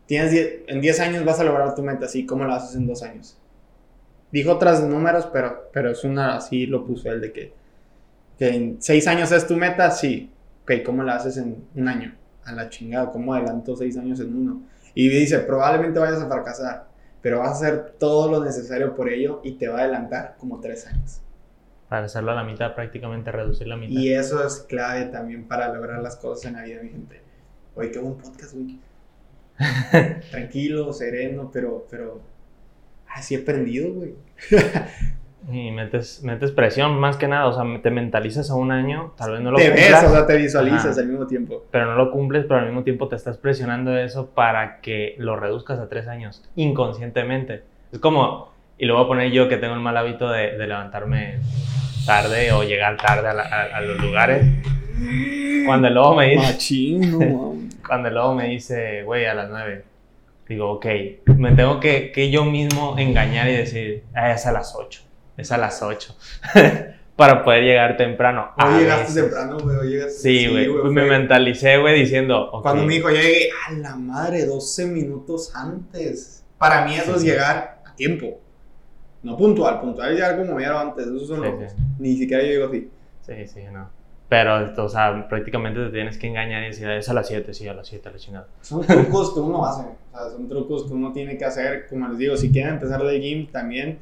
tienes 0.05 0.63
en 0.65 0.81
10 0.81 0.99
años 1.01 1.25
vas 1.25 1.39
a 1.41 1.43
lograr 1.43 1.75
tu 1.75 1.83
meta, 1.83 2.05
así 2.05 2.25
como 2.25 2.45
lo 2.45 2.53
haces 2.53 2.75
en 2.77 2.87
2 2.87 3.03
años. 3.03 3.37
Dijo 4.31 4.53
otros 4.53 4.81
números, 4.81 5.27
pero, 5.31 5.69
pero 5.73 5.91
es 5.91 6.03
una, 6.03 6.35
así 6.35 6.67
lo 6.67 6.85
puso 6.85 7.11
él, 7.11 7.19
de 7.19 7.31
que, 7.31 7.53
que 8.37 8.47
en 8.47 8.81
6 8.81 9.07
años 9.07 9.31
es 9.31 9.45
tu 9.45 9.55
meta, 9.55 9.91
sí 9.91 10.31
ok, 10.69 10.83
¿cómo 10.85 11.03
la 11.03 11.15
haces 11.15 11.37
en 11.37 11.67
un 11.75 11.87
año? 11.87 12.15
A 12.45 12.51
la 12.51 12.69
chingada, 12.69 13.11
¿cómo 13.11 13.33
adelanto 13.33 13.75
seis 13.75 13.97
años 13.97 14.19
en 14.19 14.35
uno? 14.35 14.63
Y 14.93 15.09
dice, 15.09 15.39
probablemente 15.39 15.99
vayas 15.99 16.21
a 16.21 16.27
fracasar, 16.27 16.87
pero 17.21 17.39
vas 17.39 17.49
a 17.49 17.53
hacer 17.53 17.95
todo 17.99 18.31
lo 18.31 18.43
necesario 18.43 18.95
por 18.95 19.09
ello 19.09 19.41
y 19.43 19.53
te 19.53 19.67
va 19.67 19.79
a 19.79 19.81
adelantar 19.81 20.35
como 20.37 20.59
tres 20.59 20.87
años. 20.87 21.21
Para 21.87 22.05
hacerlo 22.05 22.31
a 22.31 22.35
la 22.35 22.43
mitad, 22.43 22.75
prácticamente 22.75 23.31
reducir 23.31 23.67
la 23.67 23.75
mitad. 23.75 23.99
Y 23.99 24.13
eso 24.13 24.45
es 24.45 24.59
clave 24.59 25.05
también 25.05 25.47
para 25.47 25.73
lograr 25.73 26.01
las 26.01 26.15
cosas 26.15 26.45
en 26.45 26.53
la 26.53 26.63
vida, 26.63 26.81
mi 26.83 26.89
gente. 26.89 27.21
Oye, 27.75 27.91
qué 27.91 27.99
buen 27.99 28.15
podcast, 28.15 28.53
güey. 28.53 28.79
Tranquilo, 30.31 30.93
sereno, 30.93 31.49
pero, 31.51 31.87
pero 31.89 32.21
así 33.07 33.35
he 33.35 33.41
aprendido, 33.41 33.91
güey. 33.93 34.15
Y 35.47 35.71
metes, 35.71 36.21
metes 36.23 36.51
presión 36.51 36.99
más 36.99 37.15
que 37.15 37.27
nada, 37.27 37.47
o 37.47 37.53
sea, 37.53 37.63
te 37.81 37.89
mentalizas 37.89 38.51
a 38.51 38.55
un 38.55 38.71
año, 38.71 39.13
tal 39.17 39.31
vez 39.31 39.41
no 39.41 39.51
lo 39.51 39.57
te 39.57 39.69
Ves, 39.69 40.03
o 40.03 40.11
sea, 40.11 40.27
te 40.27 40.35
visualizas 40.37 40.97
al 40.97 41.07
mismo 41.07 41.25
tiempo. 41.27 41.63
Pero 41.71 41.85
no 41.85 41.95
lo 41.95 42.11
cumples, 42.11 42.45
pero 42.45 42.59
al 42.59 42.65
mismo 42.65 42.83
tiempo 42.83 43.07
te 43.07 43.15
estás 43.15 43.37
presionando 43.37 43.97
eso 43.97 44.27
para 44.27 44.81
que 44.81 45.15
lo 45.17 45.37
reduzcas 45.37 45.79
a 45.79 45.87
tres 45.87 46.07
años, 46.07 46.43
inconscientemente. 46.55 47.63
Es 47.91 47.99
como, 47.99 48.51
y 48.77 48.85
lo 48.85 48.95
voy 48.95 49.05
a 49.05 49.07
poner 49.07 49.31
yo 49.31 49.47
que 49.47 49.57
tengo 49.57 49.73
el 49.73 49.79
mal 49.79 49.97
hábito 49.97 50.29
de, 50.29 50.57
de 50.57 50.67
levantarme 50.67 51.39
tarde 52.05 52.51
o 52.51 52.63
llegar 52.63 52.97
tarde 52.97 53.29
a, 53.29 53.77
a, 53.77 53.81
los 53.81 53.99
lugares. 53.99 54.45
Cuando 55.65 55.87
el 55.87 55.93
lobo 55.93 56.15
me 56.15 56.31
dice... 56.31 56.99
cuando 57.87 58.09
el 58.09 58.13
lobo 58.13 58.35
me 58.35 58.49
dice, 58.49 59.03
güey, 59.03 59.25
a 59.25 59.33
las 59.33 59.49
nueve. 59.49 59.83
Digo, 60.47 60.71
ok, 60.73 60.85
me 61.37 61.53
tengo 61.53 61.79
que, 61.79 62.11
que 62.11 62.29
yo 62.29 62.43
mismo 62.43 62.97
engañar 62.97 63.47
y 63.49 63.53
decir, 63.53 64.03
ah, 64.13 64.31
es 64.31 64.45
a 64.45 64.51
las 64.51 64.75
ocho 64.75 65.08
es 65.39 65.51
a 65.51 65.57
las 65.57 65.81
8. 65.81 66.15
para 67.19 67.43
poder 67.43 67.63
llegar 67.63 67.97
temprano. 67.97 68.51
Hoy 68.57 68.79
llegaste 68.79 69.21
temprano, 69.21 69.57
güey. 69.59 69.75
Hoy 69.75 69.89
llegaste. 69.89 70.19
Sí, 70.19 70.47
güey. 70.47 70.69
pues 70.69 70.93
me 70.93 71.03
mentalicé, 71.03 71.77
güey, 71.77 71.99
diciendo. 71.99 72.49
Cuando 72.61 72.85
me 72.85 72.93
dijo, 72.93 73.09
llegué 73.09 73.49
a 73.67 73.73
la 73.73 73.95
madre 73.97 74.45
12 74.45 74.85
minutos 74.85 75.53
antes. 75.53 76.45
Para 76.57 76.85
mí 76.85 76.95
eso 76.95 77.15
es 77.15 77.23
llegar 77.23 77.81
a 77.85 77.93
tiempo. 77.95 78.39
No 79.21 79.35
puntual. 79.35 79.81
Puntual 79.81 80.11
es 80.11 80.15
llegar 80.15 80.37
como 80.37 80.55
media 80.55 80.69
hora 80.69 80.81
antes. 80.81 81.07
Eso 81.07 81.25
son 81.25 81.41
locos. 81.41 81.73
Ni 81.99 82.15
siquiera 82.15 82.41
yo 82.41 82.49
llego 82.49 82.67
así. 82.67 82.89
Sí, 83.25 83.47
sí, 83.47 83.61
no. 83.69 83.89
Pero, 84.29 84.83
o 84.85 84.87
sea, 84.87 85.27
prácticamente 85.27 85.83
te 85.85 85.89
tienes 85.89 86.17
que 86.17 86.27
engañar 86.27 86.63
y 86.63 86.67
decir, 86.67 86.87
es 86.87 87.09
a 87.09 87.13
las 87.13 87.27
7, 87.27 87.53
sí, 87.53 87.67
a 87.67 87.73
las 87.73 87.87
7, 87.87 88.07
a 88.07 88.11
la 88.11 88.17
chingada. 88.17 88.47
Son 88.61 88.85
trucos 88.85 89.33
que 89.33 89.39
uno 89.39 89.65
hace, 89.65 89.81
o 89.81 90.17
sea, 90.17 90.29
son 90.29 90.47
trucos 90.47 90.85
que 90.85 90.93
uno 90.93 91.11
tiene 91.11 91.35
que 91.35 91.45
hacer. 91.45 91.87
Como 91.89 92.07
les 92.07 92.17
digo, 92.19 92.37
si 92.37 92.51
quieren 92.51 92.75
empezar 92.75 93.01
el 93.01 93.19
gym, 93.19 93.47
también 93.47 93.99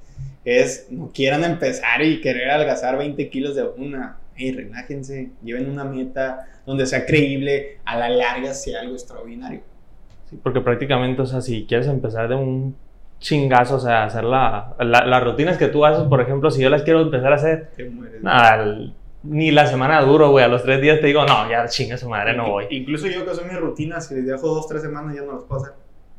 es, 0.47 0.87
no 0.89 1.11
quieran 1.13 1.43
empezar 1.43 2.01
y 2.01 2.21
querer 2.21 2.49
adelgazar 2.51 2.97
20 2.97 3.29
kilos 3.29 3.55
de 3.55 3.63
una. 3.63 4.17
Hey, 4.35 4.51
relájense, 4.53 5.31
lleven 5.43 5.69
una 5.69 5.83
meta 5.83 6.47
donde 6.65 6.85
sea 6.85 7.05
creíble, 7.05 7.79
a 7.85 7.97
la 7.97 8.07
larga 8.09 8.53
sea 8.53 8.81
algo 8.81 8.93
extraordinario. 8.93 9.61
Sí, 10.29 10.39
porque 10.41 10.61
prácticamente, 10.61 11.21
o 11.21 11.25
sea, 11.25 11.41
si 11.41 11.65
quieres 11.65 11.87
empezar 11.87 12.27
de 12.29 12.35
un 12.35 12.75
chingazo, 13.19 13.75
o 13.75 13.79
sea, 13.79 14.03
hacer 14.03 14.23
la, 14.23 14.75
la- 14.79 15.05
las 15.05 15.23
rutinas 15.23 15.57
que 15.57 15.67
tú 15.69 15.85
haces, 15.85 16.03
por 16.07 16.21
ejemplo, 16.21 16.51
si 16.51 16.61
yo 16.61 16.69
las 16.69 16.83
quiero 16.83 17.01
empezar 17.01 17.31
a 17.31 17.35
hacer, 17.35 17.71
Te 17.75 17.89
mueres. 17.89 18.21
nada, 18.21 18.77
ni 19.23 19.51
la 19.51 19.65
semana 19.65 19.99
duro, 20.01 20.29
güey, 20.29 20.45
a 20.45 20.47
los 20.47 20.61
tres 20.63 20.81
días 20.81 21.01
te 21.01 21.07
digo, 21.07 21.25
no, 21.25 21.49
ya 21.49 21.67
chinga 21.67 21.97
su 21.97 22.07
madre, 22.09 22.35
no 22.35 22.49
voy. 22.51 22.65
Incluso 22.69 23.07
yo 23.07 23.25
que 23.25 23.33
soy 23.33 23.45
mi 23.45 23.57
rutina, 23.57 23.99
si 23.99 24.13
les 24.15 24.25
dejo 24.27 24.47
dos, 24.47 24.67
tres 24.67 24.81
semanas 24.83 25.15
ya 25.15 25.21
no 25.23 25.31
los 25.33 25.43
puedo 25.45 25.61
hacer. 25.63 25.73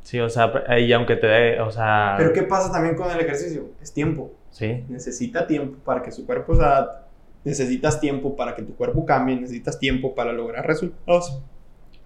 Sí, 0.09 0.19
o 0.19 0.27
sea, 0.27 0.51
y 0.79 0.91
aunque 0.91 1.17
te 1.17 1.27
dé, 1.27 1.61
o 1.61 1.69
sea, 1.69 2.15
Pero 2.17 2.33
¿qué 2.33 2.41
pasa 2.41 2.71
también 2.71 2.95
con 2.95 3.11
el 3.11 3.19
ejercicio? 3.19 3.65
Es 3.79 3.93
tiempo. 3.93 4.31
sí, 4.49 4.83
Necesita 4.89 5.45
tiempo 5.45 5.77
para 5.85 6.01
que 6.01 6.11
su 6.11 6.25
cuerpo 6.25 6.55
se 6.55 6.63
adapte. 6.63 7.05
Necesitas 7.43 7.99
tiempo 8.01 8.35
para 8.35 8.55
que 8.55 8.63
tu 8.63 8.75
cuerpo 8.75 9.05
cambie. 9.05 9.35
Necesitas 9.35 9.77
tiempo 9.77 10.15
para 10.15 10.33
lograr 10.33 10.65
resultados. 10.65 11.43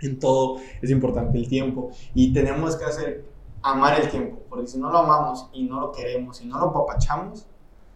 En 0.01 0.19
todo 0.19 0.57
es 0.81 0.89
importante 0.89 1.37
el 1.37 1.47
tiempo. 1.47 1.91
Y 2.13 2.33
tenemos 2.33 2.75
que 2.75 2.83
hacer 2.83 3.23
amar 3.61 3.97
el 4.01 4.09
tiempo. 4.09 4.37
Porque 4.49 4.67
si 4.67 4.77
no 4.79 4.91
lo 4.91 4.97
amamos 4.97 5.47
y 5.53 5.63
no 5.63 5.79
lo 5.79 5.93
queremos 5.93 6.41
y 6.41 6.47
no 6.47 6.59
lo 6.59 6.73
papachamos, 6.73 7.47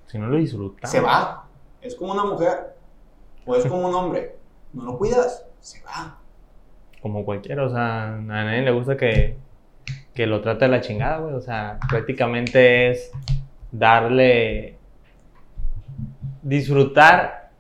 si 0.06 0.18
no 0.18 0.28
lo 0.28 0.38
disfrutas. 0.38 0.90
se 0.90 1.02
va. 1.02 1.50
Es 1.82 1.96
como 1.96 2.14
una 2.14 2.24
mujer 2.24 2.78
o 3.46 3.58
es 3.58 3.66
como 3.66 3.90
un 3.90 3.94
hombre. 3.94 4.38
No 4.72 4.86
lo 4.86 4.98
cuidas, 4.98 5.46
se 5.60 5.84
va. 5.84 6.18
Como 7.02 7.26
cualquiera, 7.26 7.66
o 7.66 7.70
sea, 7.70 8.16
a 8.16 8.22
nadie 8.22 8.62
le 8.62 8.72
gusta 8.72 8.96
que, 8.96 9.36
que 10.18 10.26
lo 10.26 10.42
trate 10.42 10.66
de 10.66 10.72
la 10.72 10.82
chingada, 10.82 11.20
güey. 11.20 11.36
O 11.36 11.42
sea, 11.42 11.78
prácticamente 11.88 12.90
es 12.90 13.12
darle. 13.72 14.78
disfrutar 16.42 17.52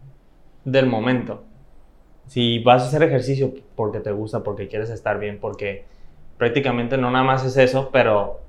del 0.65 0.87
momento. 0.87 1.43
Si 2.27 2.59
vas 2.63 2.83
a 2.83 2.87
hacer 2.87 3.03
ejercicio 3.03 3.53
porque 3.75 3.99
te 3.99 4.11
gusta, 4.11 4.43
porque 4.43 4.67
quieres 4.67 4.89
estar 4.89 5.19
bien, 5.19 5.39
porque 5.39 5.85
prácticamente 6.37 6.97
no 6.97 7.09
nada 7.11 7.23
más 7.23 7.45
es 7.45 7.57
eso, 7.57 7.89
pero 7.91 8.39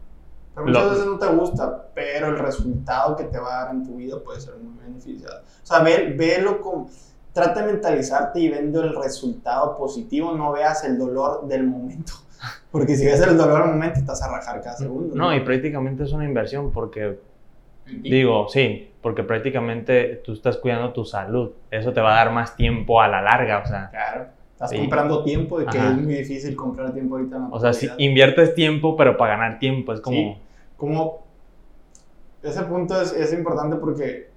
muchas 0.56 0.84
Lo- 0.84 0.90
veces 0.90 1.06
no 1.06 1.18
te 1.18 1.26
gusta, 1.28 1.86
pero 1.94 2.28
el 2.28 2.38
resultado 2.38 3.14
que 3.16 3.24
te 3.24 3.38
va 3.38 3.60
a 3.60 3.64
dar 3.66 3.74
en 3.74 3.84
tu 3.84 3.96
vida 3.96 4.16
puede 4.24 4.40
ser 4.40 4.54
muy 4.56 4.76
beneficiado. 4.82 5.42
O 5.62 5.66
sea, 5.66 5.80
ve, 5.80 6.14
velo 6.16 6.60
con... 6.60 6.86
Trata 7.32 7.60
de 7.64 7.72
mentalizarte 7.72 8.40
y 8.40 8.48
viendo 8.48 8.80
el 8.82 8.96
resultado 8.96 9.76
positivo, 9.76 10.32
no 10.32 10.52
veas 10.52 10.82
el 10.84 10.98
dolor 10.98 11.46
del 11.46 11.66
momento. 11.66 12.14
Porque 12.70 12.96
si 12.96 13.04
ves 13.06 13.20
el 13.20 13.36
dolor 13.36 13.62
del 13.64 13.72
momento, 13.72 14.00
vas 14.06 14.22
a 14.22 14.30
rajar 14.30 14.60
cada 14.62 14.76
segundo. 14.76 15.14
no, 15.14 15.34
y 15.34 15.40
prácticamente 15.40 16.04
es 16.04 16.12
una 16.12 16.24
inversión 16.24 16.72
porque 16.72 17.18
Digo, 17.90 18.48
sí, 18.48 18.90
porque 19.00 19.22
prácticamente 19.22 20.20
tú 20.24 20.32
estás 20.34 20.58
cuidando 20.58 20.92
tu 20.92 21.04
salud. 21.04 21.52
Eso 21.70 21.92
te 21.92 22.00
va 22.00 22.12
a 22.12 22.24
dar 22.24 22.32
más 22.32 22.54
tiempo 22.56 23.00
a 23.00 23.08
la 23.08 23.22
larga, 23.22 23.62
o 23.64 23.66
sea. 23.66 23.88
Claro, 23.90 24.26
estás 24.52 24.70
Sí. 24.70 24.76
comprando 24.76 25.24
tiempo, 25.24 25.58
de 25.58 25.66
que 25.66 25.78
Ajá. 25.78 25.90
es 25.90 25.96
muy 25.96 26.14
difícil 26.14 26.54
comprar 26.54 26.92
tiempo 26.92 27.16
ahorita 27.16 27.36
en 27.36 27.42
la 27.42 27.48
O 27.48 27.60
sea, 27.60 27.72
si 27.72 27.88
inviertes 27.98 28.54
tiempo, 28.54 28.96
pero 28.96 29.16
para 29.16 29.36
ganar 29.36 29.58
tiempo, 29.58 29.92
es 29.92 30.00
como... 30.00 30.16
Sí. 30.16 30.36
Como 30.76 31.24
ese 32.42 32.62
punto 32.64 33.00
es, 33.00 33.12
es 33.12 33.32
importante 33.32 33.76
porque 33.76 34.28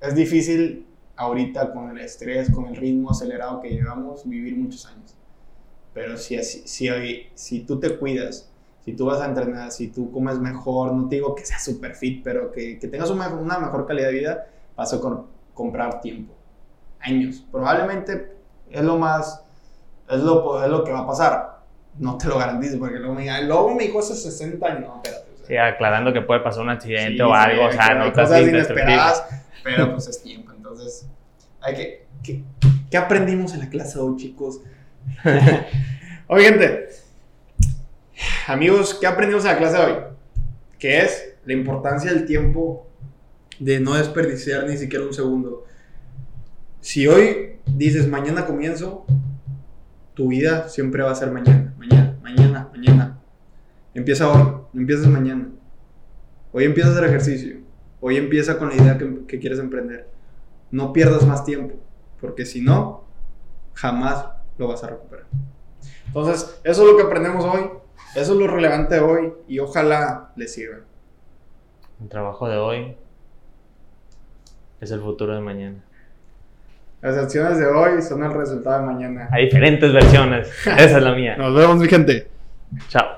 es 0.00 0.14
difícil 0.14 0.86
ahorita 1.16 1.72
con 1.72 1.90
el 1.90 1.98
estrés, 1.98 2.50
con 2.50 2.66
el 2.66 2.76
ritmo 2.76 3.10
acelerado 3.10 3.60
que 3.60 3.70
llevamos, 3.70 4.28
vivir 4.28 4.56
muchos 4.56 4.86
años. 4.86 5.16
Pero 5.94 6.16
si, 6.16 6.42
si, 6.42 6.88
hoy- 6.90 7.28
si 7.34 7.60
tú 7.60 7.80
te 7.80 7.96
cuidas, 7.98 8.48
si 8.84 8.92
tú 8.94 9.06
vas 9.06 9.20
a 9.20 9.26
entrenar, 9.26 9.70
si 9.72 9.88
tú 9.88 10.10
comes 10.12 10.38
mejor, 10.38 10.92
no 10.92 11.08
te 11.08 11.16
digo 11.16 11.34
que 11.34 11.44
seas 11.44 11.64
super 11.64 11.94
fit, 11.94 12.22
pero 12.22 12.50
que, 12.52 12.78
que 12.78 12.88
tengas 12.88 13.10
una, 13.10 13.28
una 13.28 13.58
mejor 13.58 13.86
calidad 13.86 14.08
de 14.08 14.14
vida, 14.14 14.46
vas 14.76 14.92
a 14.94 15.00
com- 15.00 15.26
comprar 15.54 16.00
tiempo. 16.00 16.32
Años. 17.00 17.44
Probablemente 17.50 18.32
es 18.70 18.82
lo 18.82 18.98
más, 18.98 19.42
es 20.08 20.20
lo, 20.20 20.62
es 20.62 20.70
lo 20.70 20.84
que 20.84 20.92
va 20.92 21.00
a 21.00 21.06
pasar. 21.06 21.60
No 21.98 22.16
te 22.16 22.28
lo 22.28 22.38
garantizo, 22.38 22.78
porque 22.78 22.98
luego 22.98 23.14
me 23.14 23.42
luego 23.42 23.74
mi 23.74 23.84
hijo 23.84 23.98
hace 23.98 24.14
60 24.14 24.64
años. 24.66 24.80
No, 24.88 24.96
espérate. 25.02 25.30
o 25.34 25.36
sea, 25.38 25.46
Sí, 25.46 25.56
aclarando 25.56 26.12
que 26.12 26.20
puede 26.22 26.40
pasar 26.40 26.62
un 26.62 26.70
accidente 26.70 27.16
Sí, 27.16 27.20
o 27.20 27.34
algo, 27.34 27.66
o 27.66 27.72
sea, 27.72 27.94
no 27.94 28.12
cosas 28.12 28.42
inesperadas, 28.42 29.24
pero 29.64 29.92
pues 29.92 30.06
es 30.08 30.22
tiempo. 30.22 30.52
Entonces, 30.56 31.06
hay 31.60 31.74
que. 31.74 32.06
¿Qué, 32.22 32.44
qué 32.90 32.96
aprendimos 32.98 33.54
en 33.54 33.60
la 33.60 33.70
clase 33.70 33.98
hoy, 33.98 34.16
chicos? 34.16 34.60
Oye, 36.28 36.44
gente, 36.44 36.88
amigos, 38.46 38.96
¿qué 39.00 39.06
aprendimos 39.06 39.44
en 39.44 39.52
la 39.52 39.58
clase 39.58 39.76
de 39.76 39.84
hoy? 39.84 39.94
Que 40.78 41.00
es 41.00 41.34
la 41.44 41.52
importancia 41.52 42.12
del 42.12 42.26
tiempo 42.26 42.86
de 43.58 43.80
no 43.80 43.94
desperdiciar 43.94 44.66
ni 44.66 44.76
siquiera 44.76 45.04
un 45.04 45.12
segundo. 45.12 45.66
Si 46.80 47.06
hoy 47.06 47.56
dices 47.66 48.08
mañana 48.08 48.46
comienzo, 48.46 49.04
tu 50.14 50.28
vida 50.28 50.68
siempre 50.68 51.02
va 51.02 51.10
a 51.10 51.14
ser 51.14 51.30
mañana, 51.30 51.74
mañana, 51.78 52.18
mañana, 52.22 52.68
mañana. 52.72 53.18
Empieza 53.92 54.28
hoy, 54.28 54.42
no 54.72 54.80
empieces 54.80 55.06
mañana. 55.06 55.48
Hoy 56.52 56.64
empieza 56.64 56.88
a 56.88 56.92
hacer 56.92 57.04
ejercicio. 57.04 57.58
Hoy 58.00 58.16
empieza 58.16 58.58
con 58.58 58.70
la 58.70 58.76
idea 58.76 58.96
que, 58.96 59.26
que 59.26 59.38
quieres 59.38 59.58
emprender. 59.58 60.08
No 60.70 60.92
pierdas 60.92 61.26
más 61.26 61.44
tiempo, 61.44 61.74
porque 62.20 62.46
si 62.46 62.62
no, 62.62 63.04
jamás 63.74 64.39
lo 64.60 64.68
vas 64.68 64.84
a 64.84 64.88
recuperar. 64.88 65.24
Entonces, 66.06 66.60
eso 66.62 66.82
es 66.82 66.88
lo 66.90 66.96
que 66.96 67.02
aprendemos 67.02 67.44
hoy. 67.44 67.62
Eso 68.14 68.32
es 68.32 68.38
lo 68.38 68.46
relevante 68.46 68.96
de 68.96 69.00
hoy 69.00 69.32
y 69.48 69.58
ojalá 69.58 70.30
les 70.36 70.52
sirva. 70.52 70.78
El 72.00 72.08
trabajo 72.08 72.48
de 72.48 72.56
hoy 72.56 72.96
es 74.80 74.90
el 74.90 75.00
futuro 75.00 75.34
de 75.34 75.40
mañana. 75.40 75.78
Las 77.00 77.16
acciones 77.16 77.58
de 77.58 77.66
hoy 77.66 78.02
son 78.02 78.22
el 78.22 78.32
resultado 78.32 78.80
de 78.80 78.86
mañana. 78.92 79.28
Hay 79.32 79.44
diferentes 79.46 79.92
versiones. 79.92 80.48
Esa 80.66 80.98
es 80.98 81.02
la 81.02 81.14
mía. 81.14 81.36
Nos 81.36 81.54
vemos, 81.54 81.76
mi 81.76 81.88
gente. 81.88 82.28
Chao. 82.88 83.14